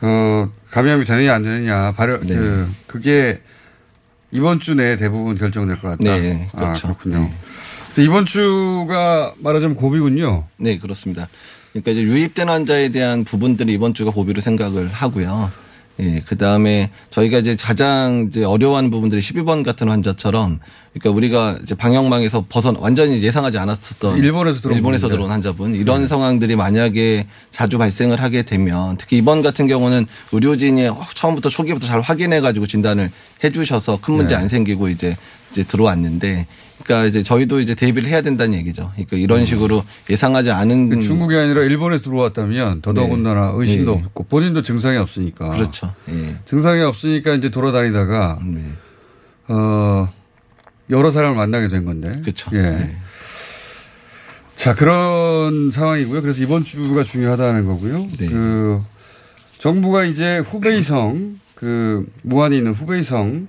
[0.00, 2.34] 어, 감염이 되느냐 안 되느냐 발효 네.
[2.34, 3.40] 그 그게
[4.32, 6.04] 이번 주 내에 대부분 결정될 것 같다.
[6.04, 6.86] 네, 아, 그렇죠.
[6.88, 7.30] 그렇군요.
[7.86, 10.46] 그래서 이번 주가 말하자면 고비군요.
[10.56, 11.28] 네, 그렇습니다.
[11.72, 15.50] 그러니까 이제 유입된 환자에 대한 부분들이 이번 주가 고비로 생각을 하고요.
[15.98, 20.60] 예, 그 다음에 저희가 이제 가장 이제 어려워하는 부분들이 12번 같은 환자처럼
[20.94, 25.08] 그러니까 우리가 이제 방역망에서 벗어 완전히 예상하지 않았었던 일본에서 들어온 일본에서.
[25.08, 31.50] 들어온 환자분 이런 상황들이 만약에 자주 발생을 하게 되면 특히 이번 같은 경우는 의료진이 처음부터
[31.50, 33.10] 초기부터 잘 확인해 가지고 진단을
[33.44, 34.42] 해 주셔서 큰 문제 네.
[34.42, 35.16] 안 생기고 이제
[35.50, 36.46] 이제 들어왔는데
[36.82, 38.90] 그러니까 이제 저희도 이제 대비를 해야 된다는 얘기죠.
[38.92, 41.00] 그러니까 이런 식으로 예상하지 않은 음.
[41.00, 43.52] 중국이 아니라 일본에서 들어왔다면 더더군다나 네.
[43.56, 44.02] 의심도 네.
[44.06, 45.50] 없고 본인도 증상이 없으니까.
[45.50, 45.94] 그렇죠.
[46.08, 46.36] 예.
[46.44, 48.64] 증상이 없으니까 이제 돌아다니다가 네.
[49.48, 50.08] 어
[50.90, 52.10] 여러 사람을 만나게 된 건데.
[52.22, 52.50] 그렇죠.
[52.54, 52.96] 예.
[54.56, 56.22] 자 그런 상황이고요.
[56.22, 58.08] 그래서 이번 주가 중요하다는 거고요.
[58.18, 58.26] 네.
[58.26, 58.80] 그
[59.58, 63.46] 정부가 이제 후베이성 그 무안에 있는 후베이성을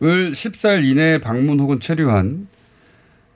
[0.00, 2.48] 14일 이내에 방문 혹은 체류한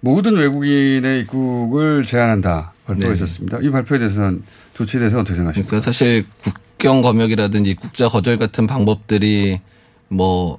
[0.00, 3.58] 모든 외국인의 입국을 제한한다 발표가 네.
[3.62, 4.42] 이 발표에 대해서는
[4.74, 5.68] 조치에 대해서 어떻게 생각하십니까?
[5.68, 9.61] 그러니까 사실 국경 검역이라든지 국자 거절 같은 방법들이
[10.08, 10.58] 뭐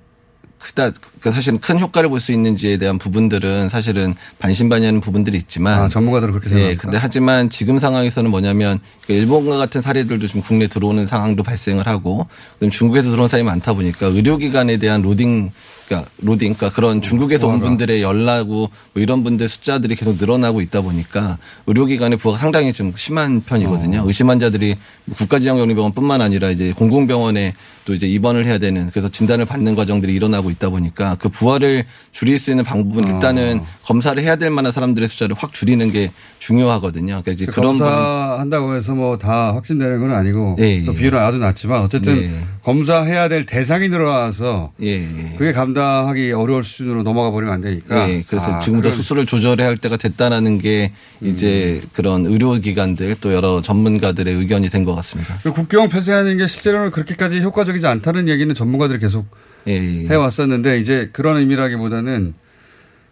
[0.59, 5.87] 크다 그러니까 사실은 큰 효과를 볼 수 있는지에 대한 부분들은 사실은 반신반의하는 부분들이 있지만 아,
[5.87, 6.81] 전문가들은 그렇게 예, 생각합니까?
[6.81, 12.27] 근데 하지만 지금 상황에서는 뭐냐면 그러니까 일본과 같은 사례들도 지금 국내 들어오는 상황도 발생을 하고
[12.55, 15.51] 그다음 중국에서 들어온 사람이 많다 보니까 의료기관에 대한 로딩
[15.89, 20.81] 그러니까 로딩, 그러니까 그런 중국에서 온 분들의 연락고 뭐 이런 분들 숫자들이 계속 늘어나고 있다
[20.81, 24.03] 보니까 의료기관의 부하가 상당히 좀 심한 편이거든요.
[24.05, 24.75] 의심 환자들이
[25.15, 30.69] 국가지정격리병원뿐만 아니라 이제 공공병원에 또 이제 입원을 해야 되는 그래서 진단을 받는 과정들이 일어나고 있다
[30.69, 35.51] 보니까 그 부하를 줄일 수 있는 방법은 일단은 검사를 해야 될 만한 사람들의 숫자를 확
[35.51, 37.23] 줄이는 게 중요하거든요.
[37.23, 40.97] 그러니까 이제 그런 검사한다고 해서 뭐 다 확진되는 건 아니고 예, 또 예.
[40.97, 42.31] 비율은 아주 낮지만 어쨌든 네.
[42.63, 45.07] 검사해야 될 대상이 늘어나서 예,
[45.39, 48.07] 그게 감당하기 어려울 수준으로 넘어가 버리면 안 되니까.
[48.09, 53.61] 예, 그래서 아, 지금부터 수술을 조절해야 할 때가 됐다라는 게 이제 그런 의료기관들 또 여러
[53.63, 55.37] 전문가들의 의견이 된 것 같습니다.
[55.43, 59.25] 그 국경 폐쇄하는 게 실제로는 그렇게까지 효과적이지 않다는 얘기는 전문가들이 계속
[59.67, 62.35] 예, 해왔었는데 이제 그런 의미라기보다는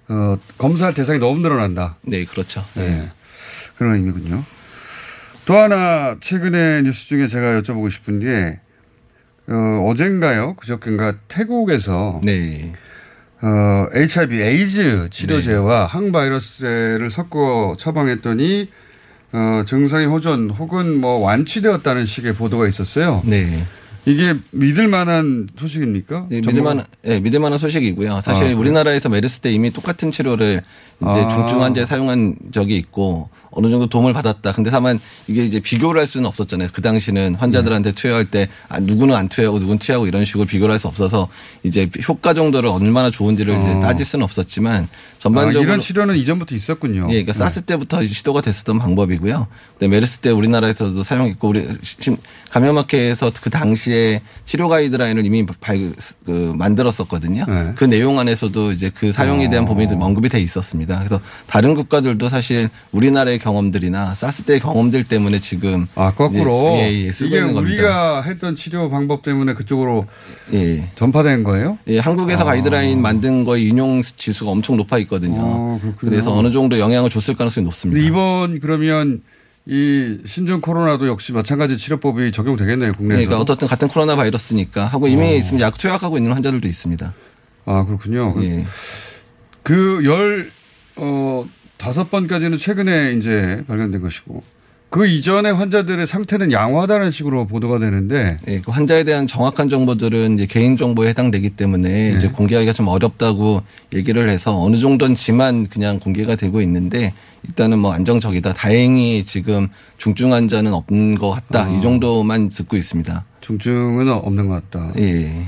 [0.10, 1.98] 어, 검사할 대상이 너무 늘어난다.
[2.02, 2.64] 네, 그렇죠.
[2.76, 3.12] 네.
[3.76, 4.44] 그런 의미군요.
[5.46, 8.60] 또 하나 최근에 뉴스 중에 제가 여쭤보고 싶은 게
[9.50, 10.56] 어, 어젠가요?
[10.56, 12.74] 그저께인가 태국에서 네.
[13.42, 18.68] 어, HIV 에이즈 치료제와 항바이러스제를 섞어 처방했더니
[19.34, 23.22] 어, 증상이 호전 혹은 뭐 완치되었다는 식의 보도가 있었어요.
[23.26, 23.66] 네.
[24.08, 26.28] 이게 믿을 만한 소식입니까?
[26.30, 28.22] 네, 전문가- 믿을 만한, 네, 믿을 만한 소식이고요.
[28.24, 28.56] 사실 아?
[28.58, 30.62] 우리나라에서 메르스 때 이미 똑같은 치료를
[31.02, 31.28] 이제 아.
[31.28, 34.54] 중증 환자에 사용한 적이 있고 어느 정도 도움을 받았다.
[34.54, 36.70] 근데 다만 이게 이제 비교를 할 수는 없었잖아요.
[36.72, 37.96] 그 당시는 환자들한테 네.
[38.02, 41.28] 투여할 때 아, 누구는 안 투여하고 누구는 투여하고 이런 식으로 비교를 할 수 없어서
[41.64, 43.80] 이제 효과 정도를 얼마나 좋은지를 이제 어.
[43.80, 44.88] 따질 수는 없었지만 아,
[45.20, 47.02] 전반적으로 이런 치료는 이전부터 있었군요.
[47.10, 47.40] 예, 그러니까 네.
[47.40, 49.48] 사스 때부터 시도가 됐었던 방법이고요.
[49.78, 52.18] 근데 메르스 때 우리나라에서도 사용했고 우리 심-
[52.52, 53.97] 감염학회에서 그 당시에
[54.46, 55.78] 치료 가이드라인을 이미 발,
[56.26, 57.46] 그 만들었었거든요.
[57.48, 57.74] 네.
[57.76, 59.68] 그 내용 안에서도 이제 그 사용에 대한 어.
[59.68, 60.98] 부분이 좀 언급이 돼 있었습니다.
[61.00, 67.06] 그래서 다른 국가들도 사실 우리나라의 경험들이나 사스 때 경험들 때문에 지금 아, 거꾸로 이제, 예,
[67.06, 67.60] 예, 이게 있는 겁니다.
[67.60, 70.06] 우리가 했던 치료 방법 때문에 그쪽으로
[70.54, 70.90] 예.
[70.96, 71.78] 전파된 거예요?
[71.88, 72.46] 예, 한국에서 아.
[72.48, 75.40] 가이드라인 만든 거의 인용 지수가 엄청 높아 있거든요.
[75.42, 76.12] 어, 그렇군요.
[76.12, 78.02] 그래서 어느 정도 영향을 줬을 가능성이 높습니다.
[78.06, 79.22] 이번 그러면
[79.70, 83.26] 이 신종 코로나도 역시 마찬가지 치료법이 적용되겠네요 국내에서.
[83.26, 85.36] 그러니까 어떻든 같은 코로나 바이러스니까 하고 이미 어.
[85.36, 87.14] 있으면 약 투약하고 있는 환자들도 있습니다.
[87.66, 88.34] 아 그렇군요.
[88.44, 88.66] 예.
[89.64, 90.50] 그열
[90.96, 94.42] 어, 다섯 번까지는 최근에 이제 발견된 것이고
[94.90, 100.46] 그 이전에 환자들의 상태는 양호하다는 식으로 보도가 되는데 예, 그 환자에 대한 정확한 정보들은 이제
[100.46, 102.10] 개인 정보에 해당되기 때문에 네.
[102.16, 107.14] 이제 공개하기가 좀 어렵다고 얘기를 해서 어느 정도인지만 그냥 공개가 되고 있는데
[107.48, 108.54] 일단은 뭐 안정적이다.
[108.54, 111.66] 다행히 지금 중증 환자는 없는 것 같다.
[111.66, 111.70] 아.
[111.70, 113.26] 이 정도만 듣고 있습니다.
[113.42, 114.94] 중증은 없는 것 같다.
[115.00, 115.46] 예.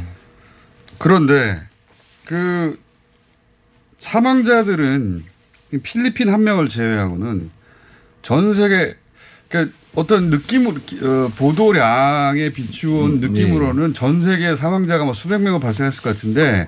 [0.97, 1.59] 그런데
[2.25, 2.79] 그
[3.97, 5.23] 사망자들은
[5.83, 7.51] 필리핀 한 명을 제외하고는
[8.21, 8.95] 전 세계
[9.47, 16.03] 그러니까 어떤 느낌으로 어, 보도량에 비추온 음, 느낌으로는 전 세계 사망자가 뭐 수백 명은 발생했을
[16.03, 16.67] 것 같은데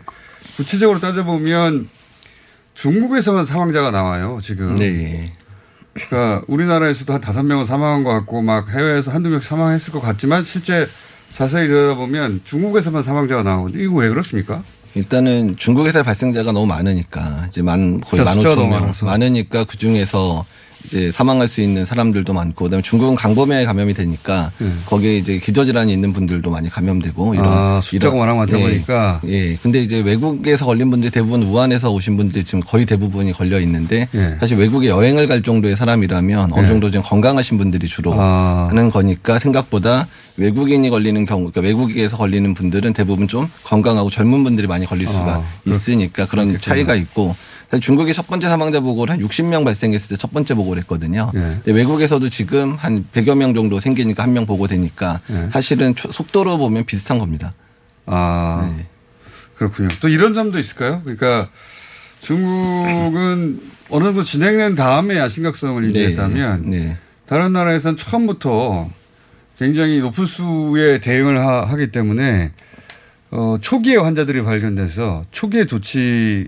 [0.57, 1.87] 구체적으로 따져보면
[2.73, 4.75] 중국에서만 사망자가 나와요 지금.
[4.75, 5.33] 네.
[5.93, 10.43] 그러니까 우리나라에서도 한 다섯 명은 사망한 것 같고 막 해외에서 한두 명씩 사망했을 것 같지만
[10.43, 10.87] 실제
[11.31, 14.63] 자세히 들여다보면 중국에서만 사망자가 나오는데 이거 왜 그렇습니까?
[14.93, 18.91] 일단은 중국에서 발생자가 너무 많으니까 이제 만 거의 만 오천 명.
[19.03, 20.45] 많으니까 그 중에서
[20.85, 24.51] 이제 사망할 수 있는 사람들도 많고 그다음에 중국은 강범위에 감염이 되니까
[24.85, 27.51] 거기에 이제 기저질환이 있는 분들도 많이 감염되고 이런 네.
[27.53, 29.21] 아, 숫자가 워낙 많다 예, 보니까.
[29.27, 29.55] 예.
[29.55, 34.37] 근데 이제 외국에서 걸린 분들이 대부분 우한에서 오신 분들이 지금 거의 대부분이 걸려 있는데 예.
[34.39, 36.67] 사실 외국에 여행을 갈 정도의 사람이라면 어느 예.
[36.67, 38.67] 정도 좀 건강하신 분들이 주로 아.
[38.69, 44.67] 하는 거니까 생각보다 외국인이 걸리는 경우, 그러니까 외국에서 걸리는 분들은 대부분 좀 건강하고 젊은 분들이
[44.67, 46.75] 많이 걸릴 수가 아, 있으니까 그런 그렇겠구나.
[46.75, 47.35] 차이가 있고
[47.79, 51.31] 중국이 첫 번째 사망자 보고를 한 60명 발생했을 때 첫 번째 보고를 했거든요.
[51.35, 51.59] 예.
[51.71, 55.49] 외국에서도 지금 한 100여 명 정도 생기니까 한 명 보고되니까 예.
[55.53, 57.53] 사실은 초- 속도로 보면 비슷한 겁니다.
[58.05, 58.69] 아
[59.57, 59.87] 그렇군요.
[60.01, 61.01] 또 이런 점도 있을까요?
[61.03, 61.49] 그러니까
[62.19, 66.97] 중국은 어느 정도 진행된 다음에야 심각성을 인지했다면 네.
[67.25, 68.89] 다른 나라에서는 처음부터
[69.59, 72.51] 굉장히 높은 수의 대응을 하, 기 때문에
[73.31, 76.47] 어, 초기에 환자들이 발견돼서 초기에 조치를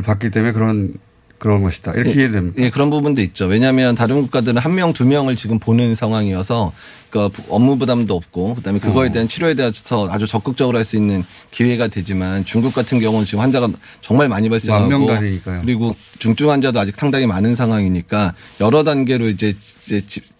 [0.00, 0.94] 받기 때문에 그런
[1.38, 1.90] 그런 것이다.
[1.94, 2.62] 이렇게 예, 이해됩니까?
[2.62, 3.46] 예, 그런 부분도 있죠.
[3.46, 6.72] 왜냐하면 다른 국가들은 한 명, 두 명을 지금 보는 상황이어서
[7.10, 9.12] 그러니까 부- 업무 부담도 없고 그다음에 그거에 어.
[9.12, 13.68] 대한 치료에 대해서 아주 적극적으로 할 수 있는 기회가 되지만 중국 같은 경우는 지금 환자가
[14.00, 14.88] 정말 많이 발생하고.
[15.62, 19.56] 그리고 중증 환자도 아직 상당히 많은 상황이니까 여러 단계로 이제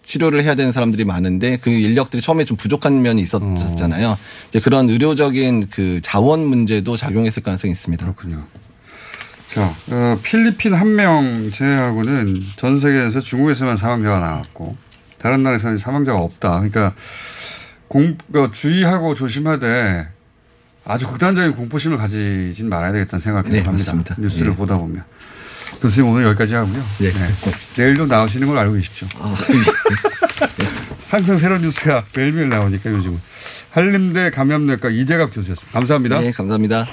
[0.05, 4.17] 치료를 해야 되는 사람들이 많은데 그 인력들이 처음에 좀 부족한 면이 있었잖아요.
[4.47, 8.05] 이제 그런 의료적인 그 자원 문제도 작용했을 가능성이 있습니다.
[8.05, 8.45] 그렇군요.
[9.53, 14.75] 자, 어, 필리핀 한 명 제외하고는 전 세계에서 중국에서만 사망자가 나왔고
[15.19, 16.49] 다른 나라에서는 사망자가 없다.
[16.61, 16.93] 그러니까
[17.87, 20.07] 공, 그 주의하고 조심하되
[20.85, 23.71] 아주 극단적인 공포심을 가지진 말아야 되겠다는 생각을 네, 합니다.
[23.71, 24.15] 맞습니다.
[24.19, 24.55] 뉴스를 예.
[24.55, 25.03] 보다 보면.
[25.81, 26.83] 교수님 오늘 여기까지 하고요.
[27.01, 27.11] 예.
[27.11, 27.27] 네.
[27.77, 29.07] 내일도 나오시는 걸 알고 계십시오.
[29.19, 29.33] 아,
[31.09, 33.19] 항상 새로운 뉴스가 매일매일 나오니까 요즘은.
[33.71, 35.71] 한림대 감염내과 이재갑 교수였습니다.
[35.77, 36.19] 감사합니다.
[36.21, 36.85] 네, 감사합니다.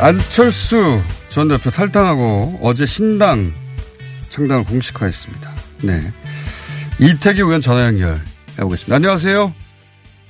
[0.00, 3.52] 안철수 전 대표 탈당하고 어제 신당
[4.30, 5.50] 창당을 공식화했습니다.
[5.82, 6.00] 네.
[6.98, 8.18] 이태기 의원 전화 연결해
[8.60, 8.96] 보겠습니다.
[8.96, 9.54] 안녕하세요.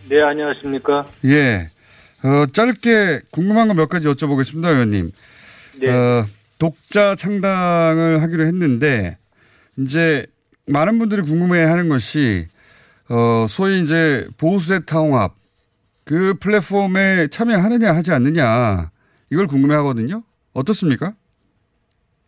[0.09, 1.07] 네, 안녕하십니까.
[1.25, 1.71] 예.
[2.25, 5.12] 어, 짧게 궁금한 거 몇 가지 여쭤보겠습니다, 의원님.
[5.81, 5.89] 네.
[5.89, 6.27] 어,
[6.59, 9.16] 독자 창당을 하기로 했는데,
[9.79, 10.27] 이제
[10.66, 12.49] 많은 분들이 궁금해 하는 것이,
[13.09, 15.35] 어, 소위 이제 보수의 통합,
[16.05, 18.91] 그 플랫폼에 참여하느냐 하지 않느냐,
[19.31, 20.22] 이걸 궁금해 하거든요.
[20.53, 21.12] 어떻습니까?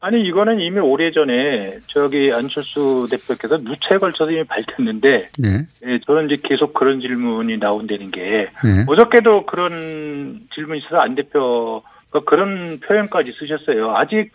[0.00, 5.48] 아니, 이거는 이미 오래전에 저기 안철수 대표께서 누차에 걸쳐서 이미 밝혔는데, 네.
[5.86, 8.20] 예, 저는 이제 계속 그런 질문이 나온다는 게,
[8.64, 8.84] 네.
[8.88, 13.96] 어저께도 그런 질문이 있어서 안 대표가 그런 표현까지 쓰셨어요.
[13.96, 14.32] 아직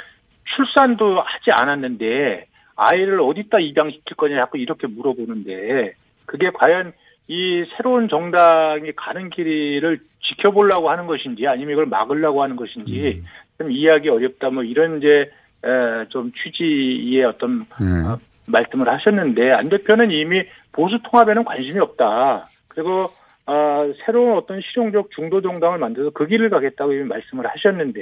[0.55, 2.45] 출산도 하지 않았는데,
[2.77, 5.95] 아이를 어디다 입양시킬 거냐 자꾸 이렇게 물어보는데,
[6.25, 6.93] 그게 과연
[7.27, 13.23] 이 새로운 정당이 가는 길을 지켜보려고 하는 것인지 아니면 이걸 막으려고 하는 것인지
[13.57, 15.31] 좀 이해하기 어렵다 뭐 이런 이제
[15.63, 18.07] 에, 좀 취지의 어떤 네.
[18.07, 22.47] 어, 말씀을 하셨는데 안 대표는 이미 보수 통합에는 관심이 없다.
[22.67, 23.09] 그리고
[23.45, 28.01] 어, 새로운 어떤 실용적 중도 정당을 만들어서 그 길을 가겠다고 이미 말씀을 하셨는데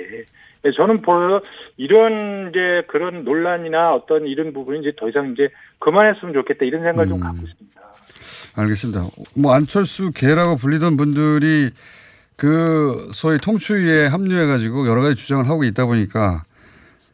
[0.66, 1.46] 예, 저는 벌써
[1.78, 5.50] 이런 이제 그런 논란이나 어떤 이런 부분이 이제 더 이상 이제
[5.80, 7.75] 그만했으면 좋겠다 이런 생각을 좀 갖고 있습니다.
[8.56, 9.02] 알겠습니다.
[9.36, 11.72] 뭐 안철수 개라고 불리던 분들이
[12.36, 16.44] 그 소위 통추위에 합류해 가지고 여러 가지 주장을 하고 있다 보니까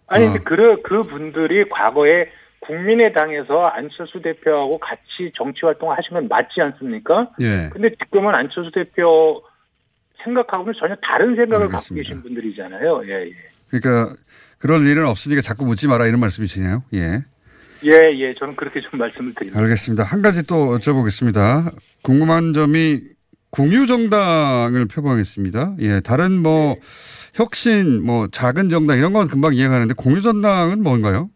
[0.08, 0.34] 아니, 어.
[0.44, 2.30] 그, 그 분들이 과거에
[2.60, 7.30] 국민의당에서 안철수 대표하고 같이 정치 활동을 건 맞지 않습니까?
[7.42, 7.70] 예.
[7.72, 9.42] 근데 지금은 안철수 대표
[10.24, 12.04] 생각하고는 전혀 다른 생각을 갖고 알겠습니다.
[12.04, 13.02] 계신 분들이잖아요.
[13.08, 13.34] 예, 예.
[13.70, 14.16] 그러니까
[14.60, 16.84] 그럴 일은 없으니까 자꾸 묻지 마라 이런 말씀이시네요.
[16.94, 17.24] 예.
[17.86, 18.34] 예, 예.
[18.36, 19.60] 저는 그렇게 좀 말씀을 드립니다.
[19.60, 20.04] 알겠습니다.
[20.04, 21.74] 한 가지 또 여쭤보겠습니다.
[22.04, 23.02] 궁금한 점이
[23.52, 25.76] 공유정당을 표방했습니다.
[25.82, 26.00] 예.
[26.02, 26.76] 다른 뭐
[27.34, 31.30] 혁신, 뭐 작은 정당 이런 건 금방 이해가는데 공유정당은 뭔가요?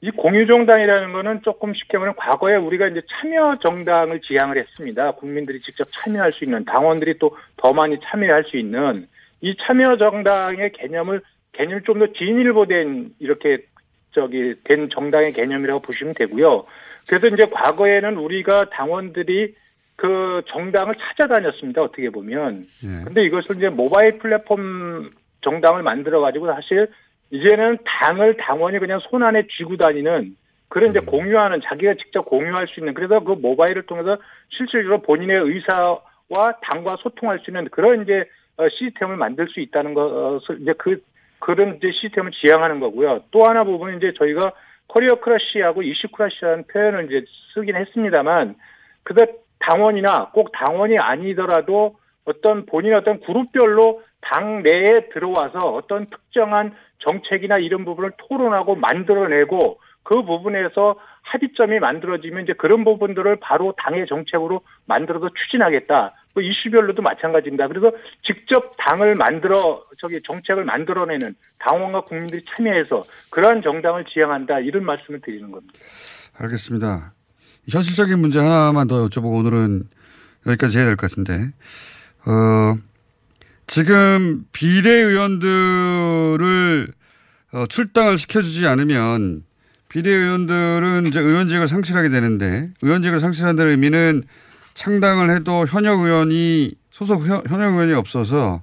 [0.00, 5.12] 이 공유정당이라는 거는 조금 쉽게 말하면 과거에 우리가 이제 참여 정당을 지향을 했습니다.
[5.12, 7.30] 국민들이 직접 참여할 수 있는 당원들이 또
[7.64, 9.06] 더 많이 참여할 수 있는
[9.40, 13.64] 이 참여 정당의 개념을 개념이 좀더 진일보된 이렇게
[14.14, 16.64] 저기 된 정당의 개념이라고 보시면 되고요.
[17.06, 19.54] 그래서 이제 과거에는 우리가 당원들이
[19.96, 21.82] 그 정당을 찾아다녔습니다.
[21.82, 22.66] 어떻게 보면.
[23.04, 25.10] 근데 이것을 이제 모바일 플랫폼
[25.42, 26.88] 정당을 만들어 가지고 사실
[27.30, 30.36] 이제는 당을 당원이 그냥 손 안에 쥐고 다니는
[30.68, 34.16] 그런 이제 공유하는 자기가 직접 공유할 수 있는 그래서 그 모바일을 통해서
[34.48, 38.24] 실질적으로 본인의 의사와 당과 소통할 수 있는 그런 이제
[38.56, 41.00] 어, 시스템을 만들 수 있다는 것을 이제 그
[41.44, 43.24] 그런 이제 시스템을 지향하는 거고요.
[43.30, 44.52] 또 하나 부분은 이제 저희가
[44.88, 48.54] careercracy하고 issuecracy라는 표현을 이제 쓰긴 했습니다만
[49.02, 49.26] 그다
[49.58, 57.84] 당원이나 꼭 당원이 아니더라도 어떤 본인 어떤 그룹별로 당 내에 들어와서 어떤 특정한 정책이나 이런
[57.84, 66.14] 부분을 토론하고 만들어내고 그 부분에서 합의점이 만들어지면 이제 그런 부분들을 바로 당의 정책으로 만들어서 추진하겠다.
[66.34, 67.68] 그 이슈별로도 마찬가지입니다.
[67.68, 67.92] 그래서
[68.26, 75.50] 직접 당을 만들어 저기 정책을 만들어내는 당원과 국민들이 참여해서 그러한 정당을 지향한다 이런 말씀을 드리는
[75.50, 75.72] 겁니다.
[76.36, 77.12] 알겠습니다.
[77.68, 79.84] 현실적인 문제 하나만 더 여쭤보고 오늘은
[80.46, 81.52] 여기까지 해야 될 것 같은데,
[82.26, 82.76] 어,
[83.66, 84.44] 지금
[85.54, 86.88] 비례의원들을
[87.52, 89.44] 어, 출당을 시켜주지 않으면
[89.88, 94.22] 비례의원들은 이제 의원직을 상실하게 되는데 의원직을 상실한다는 의미는
[94.74, 98.62] 창당을 해도 현역 의원이 소속 현- 현역 의원이 없어서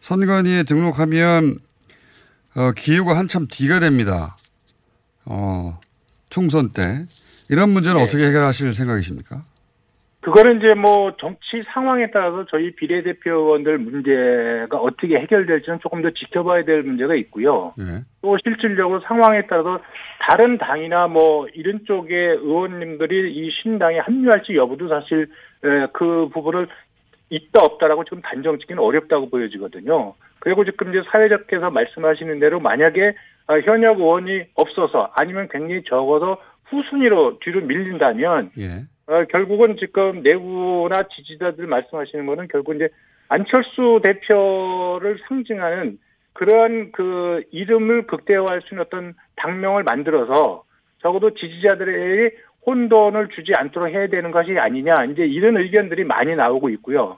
[0.00, 1.58] 선관위에 등록하면
[2.54, 4.36] 어, 기후가 한참 뒤가 됩니다.
[5.24, 5.78] 어,
[6.30, 7.06] 총선 때
[7.48, 9.44] 이런 문제는 어떻게 해결하실 생각이십니까?
[10.28, 16.64] 그거는 이제 뭐 정치 상황에 따라서 저희 비례대표 의원들 문제가 어떻게 해결될지는 조금 더 지켜봐야
[16.64, 17.72] 될 문제가 있고요.
[17.78, 18.02] 네.
[18.20, 19.80] 또 실질적으로 상황에 따라서
[20.20, 25.28] 다른 당이나 뭐 이런 쪽의 의원님들이 이 신당에 합류할지 여부도 사실
[25.64, 26.68] 에, 그 부분을
[27.30, 30.14] 있다 없다라고 지금 단정 짓기는 어렵다고 보여지거든요.
[30.40, 33.14] 그리고 지금 이제 사회자께서 말씀하시는 대로 만약에
[33.46, 38.84] 아, 현역 의원이 없어서 아니면 굉장히 적어서 후순위로 뒤로 밀린다면 예.
[39.08, 42.88] 어, 결국은 지금 내부나 지지자들 말씀하시는 거는 결국 이제
[43.28, 45.98] 안철수 대표를 상징하는
[46.34, 50.62] 그런 그 이름을 극대화할 수 있는 어떤 당명을 만들어서
[51.00, 52.36] 적어도 지지자들에게
[52.66, 57.16] 혼돈을 주지 않도록 해야 되는 것이 아니냐 이제 이런 의견들이 많이 나오고 있고요.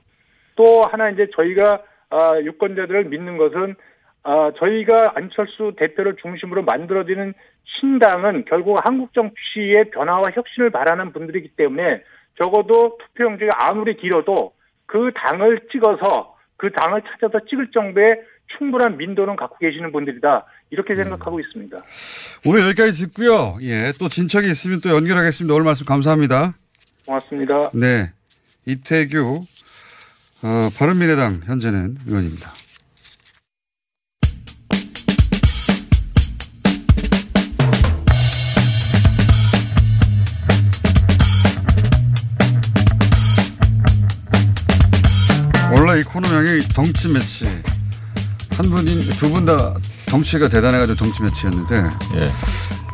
[0.55, 3.75] 또 하나 이제 저희가 아, 유권자들을 믿는 것은
[4.23, 7.33] 아, 저희가 안철수 대표를 중심으로 만들어지는
[7.65, 12.03] 신당은 결국 한국 정치의 변화와 혁신을 바라는 분들이기 때문에
[12.37, 14.53] 적어도 투표용지가 아무리 길어도
[14.87, 18.21] 그 당을 찍어서 그 당을 찾아서 찍을 정도의
[18.59, 20.45] 충분한 민도는 갖고 계시는 분들이다.
[20.71, 21.77] 이렇게 생각하고 있습니다.
[22.47, 23.59] 오늘 여기까지 듣고요.
[23.63, 25.55] 예, 또 진척이 있으면 또 연결하겠습니다.
[25.55, 26.55] 오늘 말씀 감사합니다.
[27.07, 27.71] 고맙습니다.
[27.75, 28.11] 네.
[28.67, 29.45] 이태규,
[30.43, 32.60] 어, 바른미래당 현재는 의원입니다.
[46.13, 47.45] 코너명이 덩치 매치.
[48.57, 49.75] 한 분이, 두 분 다
[50.07, 51.75] 덩치가 대단해가지고 덩치 매치였는데.
[52.17, 52.33] 예.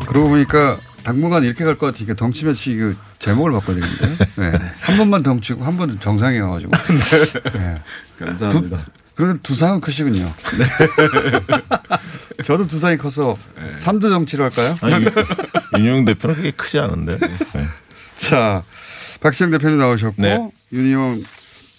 [0.07, 4.27] 그러고 보니까 당분간 이렇게 갈 것 같으니까 덩치 매치 그 제목을 바꿔야 되겠는데.
[4.37, 4.71] 네.
[4.81, 6.71] 한 번만 덩치고 한 번은 정상에 가가지고.
[7.55, 7.83] 네.
[8.19, 8.85] 감사합니다.
[9.15, 10.25] 그래도 두상은 크시군요.
[10.59, 12.43] 네.
[12.45, 13.35] 저도 두상이 커서
[13.75, 14.77] 삼두 정치로 할까요?
[14.83, 15.07] 아니,
[15.79, 17.19] 윤영 대표는 그렇게 크지 않은데.
[17.19, 17.69] 네.
[18.19, 18.63] 자,
[19.21, 20.51] 박시영 대표님 나오셨고, 네.
[20.71, 21.23] 윤희용,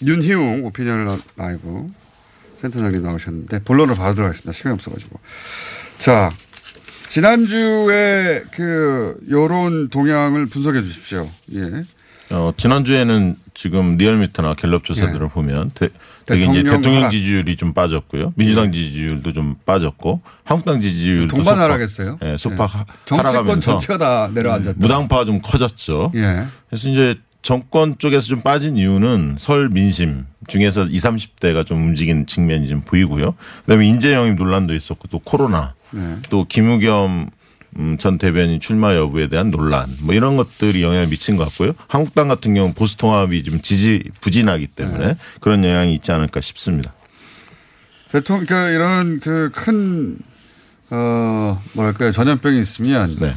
[0.06, 1.89] 윤희용 오피니언 라이브
[2.58, 4.52] 센터장님 나오셨는데, 본론을 바로 들어가겠습니다.
[4.52, 5.20] 시간이 없어가지고.
[6.00, 6.32] 자,
[7.08, 11.30] 지난주에 그 여론 동향을 분석해 주십시오.
[11.54, 11.86] 예.
[12.32, 15.89] 어, 지난주에는 지금 리얼미터나 갤럽 조사들을 보면 대,
[16.26, 16.64] 되게 이제 예.
[16.64, 17.10] 대통령 대통령.
[17.10, 18.34] 지지율이 좀 빠졌고요.
[18.36, 22.18] 민주당 지지율도 좀 빠졌고 한국당 지지율도 동반 하락했어요.
[22.26, 24.74] 예, 소폭 하- 정치권 전체가 다 내려앉았다.
[24.78, 26.12] 무당파가 좀 커졌죠.
[26.16, 26.43] 예.
[26.70, 32.68] 그래서 이제 정권 쪽에서 좀 빠진 이유는 설 민심 중에서 20, 30대가 좀 움직인 측면이
[32.68, 33.36] 좀 보이고요.
[33.62, 36.18] 그다음에 인재 영입 논란도 있었고 또 코로나 네.
[36.30, 37.30] 또 김우겸
[37.80, 41.74] 음, 전 대변인 출마 여부에 대한 논란 뭐 이런 것들이 영향을 미친 것 같고요.
[41.88, 45.18] 한국당 같은 경우 는 보수 통합이 좀 지지 부진하기 때문에 네.
[45.40, 46.94] 그런 영향이 있지 않을까 싶습니다.
[48.12, 50.18] 대통령, 그러니까 이런 그 큰,
[50.90, 52.12] 어, 뭐랄까요.
[52.12, 53.16] 전염병이 있으면.
[53.20, 53.34] 네.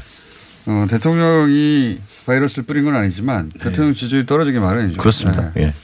[0.66, 4.98] 어, 대통령이 바이러스를 뿌린 건 아니지만 대통령 지지율이 떨어지기 마련이죠.
[4.98, 5.52] 그렇습니다.
[5.54, 5.62] 네.
[5.62, 5.74] 예.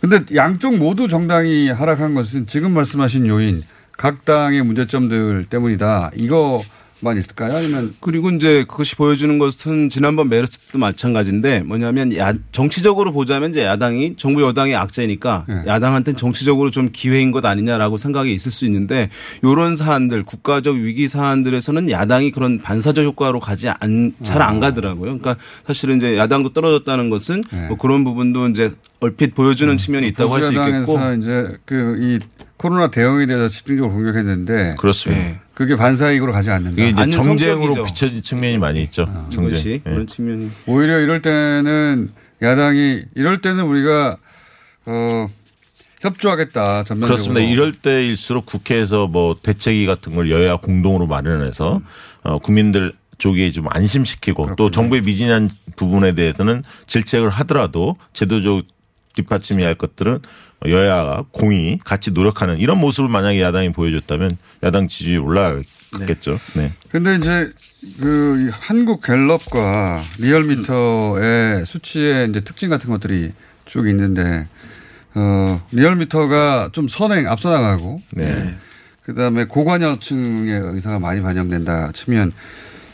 [0.00, 3.62] 근데 양쪽 모두 정당이 하락한 것은 지금 말씀하신 요인,
[3.96, 6.12] 각 당의 문제점들 때문이다.
[6.14, 6.62] 이거
[7.00, 7.54] 만 있을까요?
[7.54, 13.64] 아니면 그리고 이제 그것이 보여주는 것은 지난번 메르스 때도 마찬가지인데 뭐냐면 야, 정치적으로 보자면 이제
[13.64, 15.62] 야당이 정부 여당의 악재니까 네.
[15.66, 19.10] 야당한테는 정치적으로 좀 기회인 것 아니냐라고 생각이 있을 수 있는데
[19.42, 25.18] 이런 사안들 국가적 위기 사안들에서는 야당이 그런 반사적 효과로 가지 안 잘안 가더라고요.
[25.18, 25.36] 그러니까
[25.66, 27.68] 사실은 이제 야당도 떨어졌다는 것은 네.
[27.68, 32.18] 뭐 그런 부분도 이제 얼핏 보여주는 측면이 있다고 할 수 있겠고 이제 그 이
[32.56, 35.22] 코로나 대응에 대해서 집중적으로 공격했는데 그렇습니다.
[35.22, 35.40] 네.
[35.52, 36.82] 그게 반사이익으로 가지 않는다.
[36.82, 37.84] 이게 이제 정쟁으로 성격이죠.
[37.84, 39.04] 비춰진 측면이 많이 있죠.
[39.30, 39.50] 정쟁.
[39.50, 39.90] 이것이 예.
[39.90, 42.10] 그런 측면이 오히려 이럴 때는
[42.42, 44.16] 야당이 이럴 때는 우리가
[44.86, 45.28] 어
[46.00, 47.06] 협조하겠다 전면적으로.
[47.06, 47.40] 그렇습니다.
[47.40, 51.80] 이럴 때일수록 국회에서 뭐 대책위 같은 걸 여야 공동으로 마련해서
[52.22, 58.64] 어, 국민들 쪽에 좀 안심시키고 또 정부의 미진한 부분에 대해서는 질책을 하더라도 제도적
[59.16, 60.20] 뒷받침이 할 것들은
[60.64, 66.38] 여야가 공히 같이 노력하는 이런 모습을 만약에 야당이 보여줬다면 야당 지지율이 올라갔겠죠.
[66.56, 66.72] 네.
[66.90, 67.50] 근데 이제
[68.00, 73.32] 그 한국 갤럽과 리얼미터의 수치의 이제 특징 같은 것들이
[73.64, 74.48] 쭉 있는데
[75.14, 78.56] 어 리얼미터가 좀 선행 앞서 나가고 네.
[79.02, 82.32] 그다음에 고관여층의 의사가 많이 반영된다 치면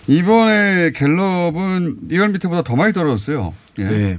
[0.08, 3.54] 이번에 갤럽은 리얼미터보다 더 많이 떨어졌어요.
[3.78, 3.84] 예.
[3.84, 4.18] 네.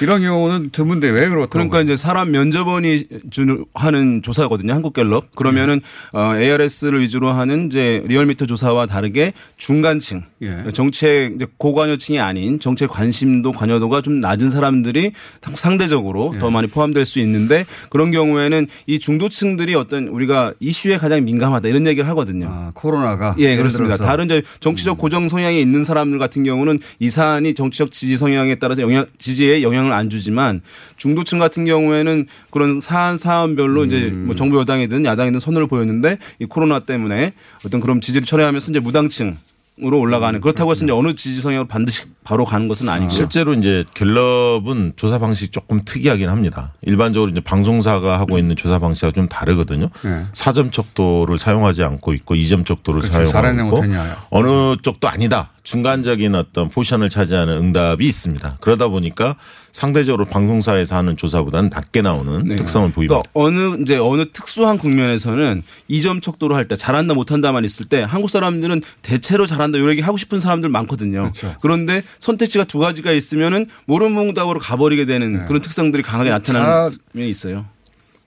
[0.00, 1.48] 이런 경우는 드문데 왜 그렇다고?
[1.50, 4.72] 그러니까 이제 사람 면접원이 주 하는 조사거든요.
[4.72, 5.34] 한국갤럽.
[5.34, 5.80] 그러면은
[6.12, 10.64] 어, ARS를 위주로 하는 이제 리얼미터 조사와 다르게 중간층, 예.
[10.72, 16.38] 정책 이제 고관여층이 아닌 정책 관심도 관여도가 좀 낮은 사람들이 상대적으로 예.
[16.38, 21.86] 더 많이 포함될 수 있는데 그런 경우에는 이 중도층들이 어떤 우리가 이슈에 가장 민감하다 이런
[21.86, 22.48] 얘기를 하거든요.
[22.50, 23.96] 아, 코로나가 예, 그렇습니다.
[23.96, 23.98] 음.
[23.98, 28.85] 다른 이제 정치적 고정 성향이 있는 사람들 같은 경우는 이 사안이 정치적 지지 성향에 따라서
[28.86, 30.60] 영향 지지에 영향을 안 주지만
[30.96, 34.26] 중도층 같은 경우에는 그런 사안 사안별로 이제 음.
[34.26, 37.32] 뭐 정부 여당이든 야당이든 선을 보였는데 이 코로나 때문에
[37.64, 39.36] 어떤 그런 지지를 철회하면서 이제 무당층
[39.84, 43.10] 으로 올라가는 그렇다고 해서 이제 어느 지지 성향으로 반드시 바로 가는 것은 아니고요.
[43.10, 46.72] 실제로 이제 갤럽은 조사 방식이 조금 특이하긴 합니다.
[46.80, 49.90] 일반적으로 이제 방송사가 하고 있는 조사 방식과 좀 다르거든요.
[50.02, 50.24] 네.
[50.32, 53.26] 사점 척도를 사용하지 않고 있고 이점 척도를 그렇죠.
[53.26, 53.94] 사용하고 있고.
[54.30, 55.50] 어느 쪽도 아니다.
[55.62, 58.56] 중간적인 어떤 포지션을 차지하는 응답이 있습니다.
[58.60, 59.36] 그러다 보니까
[59.76, 63.20] 상대적으로 방송사에서 하는 조사보다는 낮게 나오는 특성을 보입니다.
[63.20, 68.30] 그러니까 어느 이제 어느 특수한 국면에서는 이점 척도로 할 때 잘한다 못한다만 있을 때 한국
[68.30, 71.30] 사람들은 대체로 잘한다 이런 얘기 하고 싶은 사람들 많거든요.
[71.60, 77.66] 그런데 선택지가 두 가지가 있으면은 모른몽답으로 가버리게 되는 그런 특성들이 강하게 나타나는 자, 면이 있어요.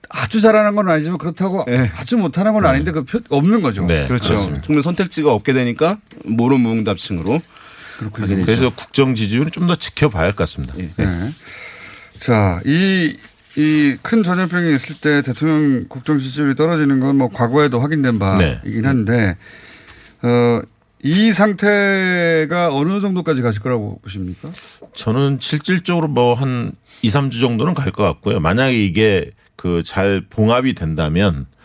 [0.08, 3.88] 아주 잘하는 건 아니지만 그렇다고 아주 못하는 건 아닌데 그 표, 없는 거죠.
[3.88, 4.34] 그렇죠.
[4.62, 7.40] 그러면 선택지가 없게 되니까 모른몽답층으로
[8.46, 8.46] 되죠.
[8.46, 10.74] 그래서 국정 지지율은 좀 더 지켜봐야 할 것 같습니다.
[10.96, 11.32] 네.
[12.18, 13.16] 자, 이,
[13.56, 18.60] 이큰 전염병이 있을 때 대통령 국정 지지율이 떨어지는 건 뭐 과거에도 확인된 네.
[18.62, 19.36] 바이긴 한데,
[20.22, 20.60] 어,
[21.02, 24.50] 이 상태가 어느 정도까지 가실 거라고 보십니까?
[24.94, 26.72] 저는 실질적으로 뭐 한
[27.02, 28.40] 2, 3주 정도는 갈 것 같고요.
[28.40, 31.59] 만약에 이게 그 잘 봉합이 된다면 어,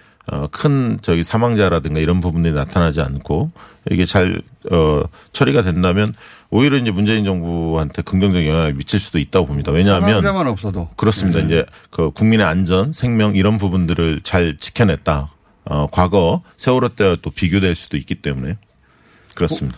[0.52, 3.52] 큰 저기 사망자라든가 이런 부분들이 나타나지 않고
[3.92, 5.04] 이게 잘, 어,
[5.34, 6.14] 처리가 된다면
[6.50, 9.72] 오히려 이제 문재인 정부한테 긍정적 영향을 미칠 수도 있다고 봅니다.
[9.72, 10.90] 왜냐하면 사망자만 없어도.
[10.96, 11.40] 그렇습니다.
[11.40, 11.46] 네.
[11.46, 15.32] 이제 그 국민의 안전, 생명 이런 부분들을 잘 지켜냈다.
[15.66, 18.58] 어, 과거 세월호 때와 또 비교될 수도 있기 때문에
[19.36, 19.78] 그렇습니다.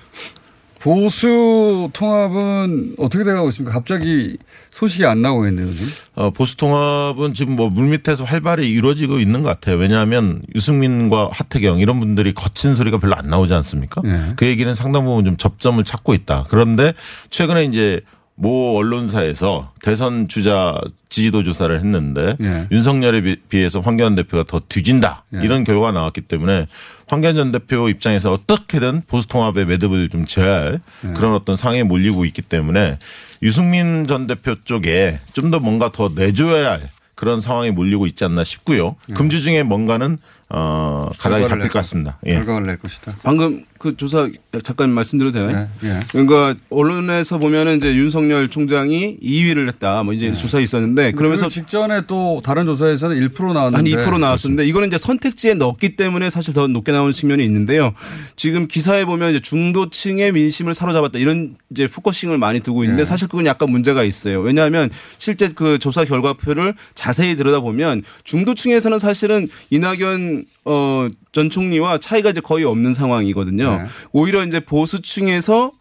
[0.88, 3.74] 보수 통합은 어떻게 돼가고 있습니까?
[3.74, 4.38] 갑자기
[4.70, 5.86] 소식이 안 나오고 있네요, 요즘.
[6.16, 9.76] 어, 보수 통합은 지금 뭐 물밑에서 활발히 이루어지고 있는 것 같아요.
[9.76, 14.02] 왜냐하면 유승민과 하태경 이런 분들이 거친 소리가 별로 안 나오지 않습니까?
[14.06, 14.32] 네.
[14.38, 16.46] 그 얘기는 상당 부분 좀 접점을 찾고 있다.
[16.48, 16.94] 그런데
[17.32, 18.00] 최근에 이제
[18.40, 20.80] 모 언론사에서 대선 주자
[21.10, 22.68] 지지도 조사를 했는데 예.
[22.72, 25.40] 윤석열에 비- 비해서 황교안 대표가 더 뒤진다 예.
[25.44, 26.68] 이런 결과가 나왔기 때문에
[27.10, 31.14] 황교안 전 대표 입장에서 어떻게든 보수 통합의 매듭을 좀 제할 예.
[31.14, 33.00] 그런 어떤 상황에 몰리고 있기 때문에
[33.42, 38.44] 유승민 전 대표 쪽에 좀 더 뭔가 더 내줘야 할 그런 상황에 몰리고 있지 않나
[38.44, 38.96] 싶고요.
[39.16, 40.20] 금주 중에 뭔가는
[40.50, 42.20] 어 가닥이 결과를 잡힐 낼것 같습니다.
[42.28, 42.34] 예.
[42.36, 43.16] 결과를 낼 것이다.
[43.24, 44.30] 방금 그 조사
[44.64, 45.68] 잠깐 말씀드려도 되나요?
[45.82, 46.00] 네, 예.
[46.12, 50.04] 그러니까 언론에서 보면은 이제 윤석열 총장이 2위를 했다.
[50.04, 53.94] 뭐 이제 조사 있었는데 그러면서 그 직전에 또 다른 조사에서는 1% 나왔는데.
[53.96, 57.94] 한 2% 나왔었는데 이거는 이제 선택지에 넣었기 때문에 사실 더 높게 나오는 측면이 있는데요.
[58.36, 63.06] 지금 기사에 보면 이제 중도층의 민심을 사로잡았다 이런 이제 focusing을 많이 두고 있는데 네.
[63.06, 64.42] 사실 그건 약간 문제가 있어요.
[64.42, 72.42] 왜냐하면 실제 그 조사 결과표를 자세히 들여다보면 중도층에서는 사실은 이낙연 어, 전 총리와 차이가 이제
[72.42, 73.67] 거의 없는 상황이거든요.
[73.72, 73.86] 네.
[74.12, 75.72] 오히려 이제 보수층에서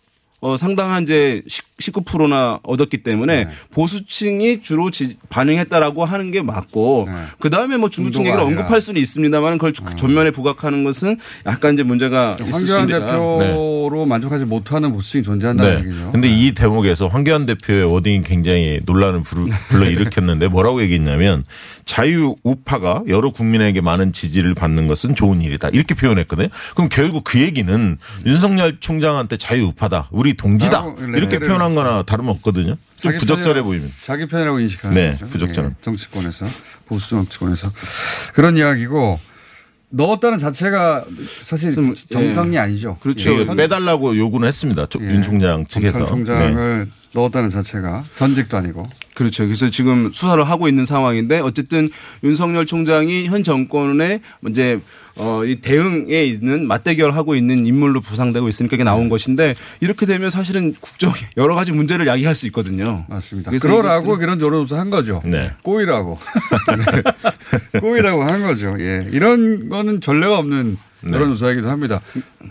[0.40, 1.42] 어, 상당한 이제
[1.78, 3.50] 19%나 얻었기 때문에 네.
[3.72, 7.06] 보수층이 주로 지- 반응했다라고 하는 게 맞고
[7.38, 8.60] 그 다음에 뭐 중도층 얘기를 아니라.
[8.62, 12.86] 언급할 수는 있습니다만 그걸 전면에 부각하는 것은 약간 이제 문제가 있을 수 황교안.
[12.86, 15.86] 대표로 만족하지 못하는 보수층이 존재한다는 네.
[15.88, 16.12] 얘기죠.
[16.12, 21.44] 근데 이 대목에서 황교안 대표의 워딩이 굉장히 논란을 불- 불러 일으켰는데 뭐라고 얘기했냐면
[21.84, 25.68] 자유 우파가 여러 국민에게 많은 지지를 받는 것은 좋은 일이다.
[25.68, 26.48] 이렇게 표현했거든요.
[26.74, 30.08] 그럼 결국 그 얘기는 윤석열 총장한테 자유 우파다.
[30.10, 30.82] 우리 동지다.
[30.98, 31.18] 네.
[31.18, 31.46] 이렇게 네.
[31.46, 32.76] 표현한 거나 다름없거든요.
[32.96, 33.94] 좀 자기 부적절해 보입니다.
[34.02, 35.26] 자기 편이라고 인식하는 네, 거죠.
[35.26, 35.72] 부적절한.
[35.72, 36.46] 예, 정치권에서
[36.86, 37.72] 보수 정치권에서
[38.34, 39.18] 그런 이야기고
[39.90, 41.04] 넣었다는 자체가
[41.42, 41.74] 사실
[42.10, 42.96] 정상이 아니죠.
[43.00, 43.32] 그렇죠.
[43.40, 43.46] 예.
[43.54, 44.86] 빼달라고 요구는 했습니다.
[44.86, 46.04] 조- 윤 총장 측에서.
[46.04, 49.44] 검찰총장을 넣었다는 자체가 전직도 아니고 그렇죠.
[49.46, 51.88] 그래서 지금 수사를 하고 있는 상황인데 어쨌든
[52.24, 54.80] 윤석열 총장이 현 정권의 이제
[55.16, 60.74] 어, 이 대응에 있는 맞대결하고 있는 인물로 부상되고 있으니까 이게 나온 것인데 이렇게 되면 사실은
[60.78, 63.04] 국정에 여러 가지 문제를 야기할 수 있거든요.
[63.08, 63.50] 맞습니다.
[63.50, 65.22] 그러라고 그런 여론조사 한 거죠.
[65.24, 65.52] 네.
[65.62, 66.18] 꼬이라고.
[67.72, 67.80] 네.
[67.80, 68.74] 꼬이라고 한 거죠.
[68.78, 69.06] 예.
[69.10, 70.76] 이런 거는 전례가 없는
[71.06, 71.16] 네.
[71.16, 72.00] 여론조사이기도 합니다.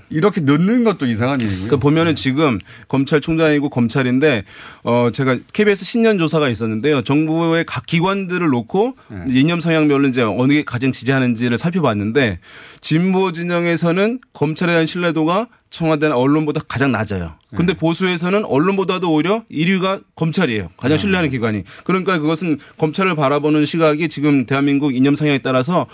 [0.10, 1.70] 이렇게 넣는 것도 이상한 일이고요.
[1.70, 4.44] 그 보면은 지금 검찰총장이고 검찰인데
[4.84, 7.02] 어 제가 KBS 신년 조사가 있었는데요.
[7.04, 9.26] 정부의 각 기관들을 놓고 네.
[9.30, 12.40] 이념 성향별로 이제 어느 게 가장 지지하는지를 살펴봤는데
[12.82, 17.34] 진보 진영에서는 검찰에 대한 신뢰도가 청와대나 언론보다 가장 낮아요.
[17.50, 17.80] 근데 네.
[17.80, 20.70] 보수에서는 언론보다도 오히려 1위가 검찰이에요.
[20.78, 21.02] 가장 네.
[21.02, 21.64] 신뢰하는 기관이.
[21.84, 25.86] 그러니까 그것은 검찰을 바라보는 시각이 지금 대한민국 이념 성향에 따라서 와,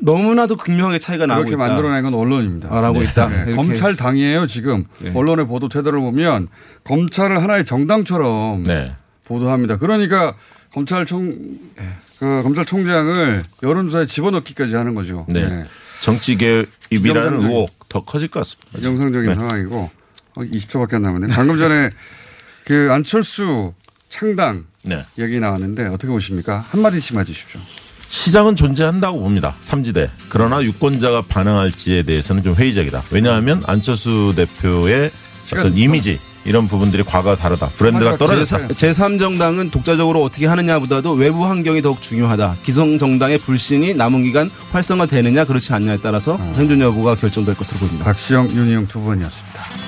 [0.00, 1.68] 너무나도 극명하게 차이가 나고 그렇게 있다.
[1.68, 2.68] 만들어낸 건 언론입니다.
[2.72, 3.28] 아, 라고 있다.
[3.28, 3.52] 이렇게.
[3.52, 5.12] 검찰 당이에요 지금 네.
[5.14, 6.48] 언론의 보도 태도를 보면
[6.84, 8.94] 검찰을 하나의 정당처럼 네.
[9.24, 9.78] 보도합니다.
[9.78, 10.34] 그러니까
[10.72, 11.58] 검찰총
[12.18, 15.26] 그 검찰총장을 여론조사에 집어넣기까지 하는 거죠.
[15.28, 15.66] 네.
[16.02, 18.80] 정치 개입이라는 의혹 더 커질 것 같습니다.
[18.80, 19.34] 정상적인 네.
[19.34, 19.90] 상황이고
[20.36, 21.28] 어, 20초밖에 안 남았네.
[21.28, 21.90] 방금 전에
[22.64, 23.72] 그 안철수
[24.08, 25.04] 창당 네.
[25.18, 26.64] 얘기 나왔는데 어떻게 보십니까?
[26.70, 27.60] 한 마디씩만 해주십시오.
[28.08, 29.54] 시장은 존재한다고 봅니다.
[29.60, 30.10] 삼지대.
[30.28, 33.04] 그러나 유권자가 반응할지에 대해서는 좀 회의적이다.
[33.10, 35.10] 왜냐하면 안철수 대표의
[35.52, 37.68] 어떤 이미지 이런 부분들이 과거와 다르다.
[37.70, 38.68] 브랜드가 떨어졌다.
[38.68, 42.56] 제3정당은 독자적으로 어떻게 하느냐보다도 외부 환경이 더욱 중요하다.
[42.62, 48.04] 기성정당의 불신이 남은 기간 활성화되느냐 그렇지 않냐에 따라서 생존 여부가 결정될 것으로 보입니다.
[48.06, 49.87] 박시영, 윤희영 두 분이었습니다.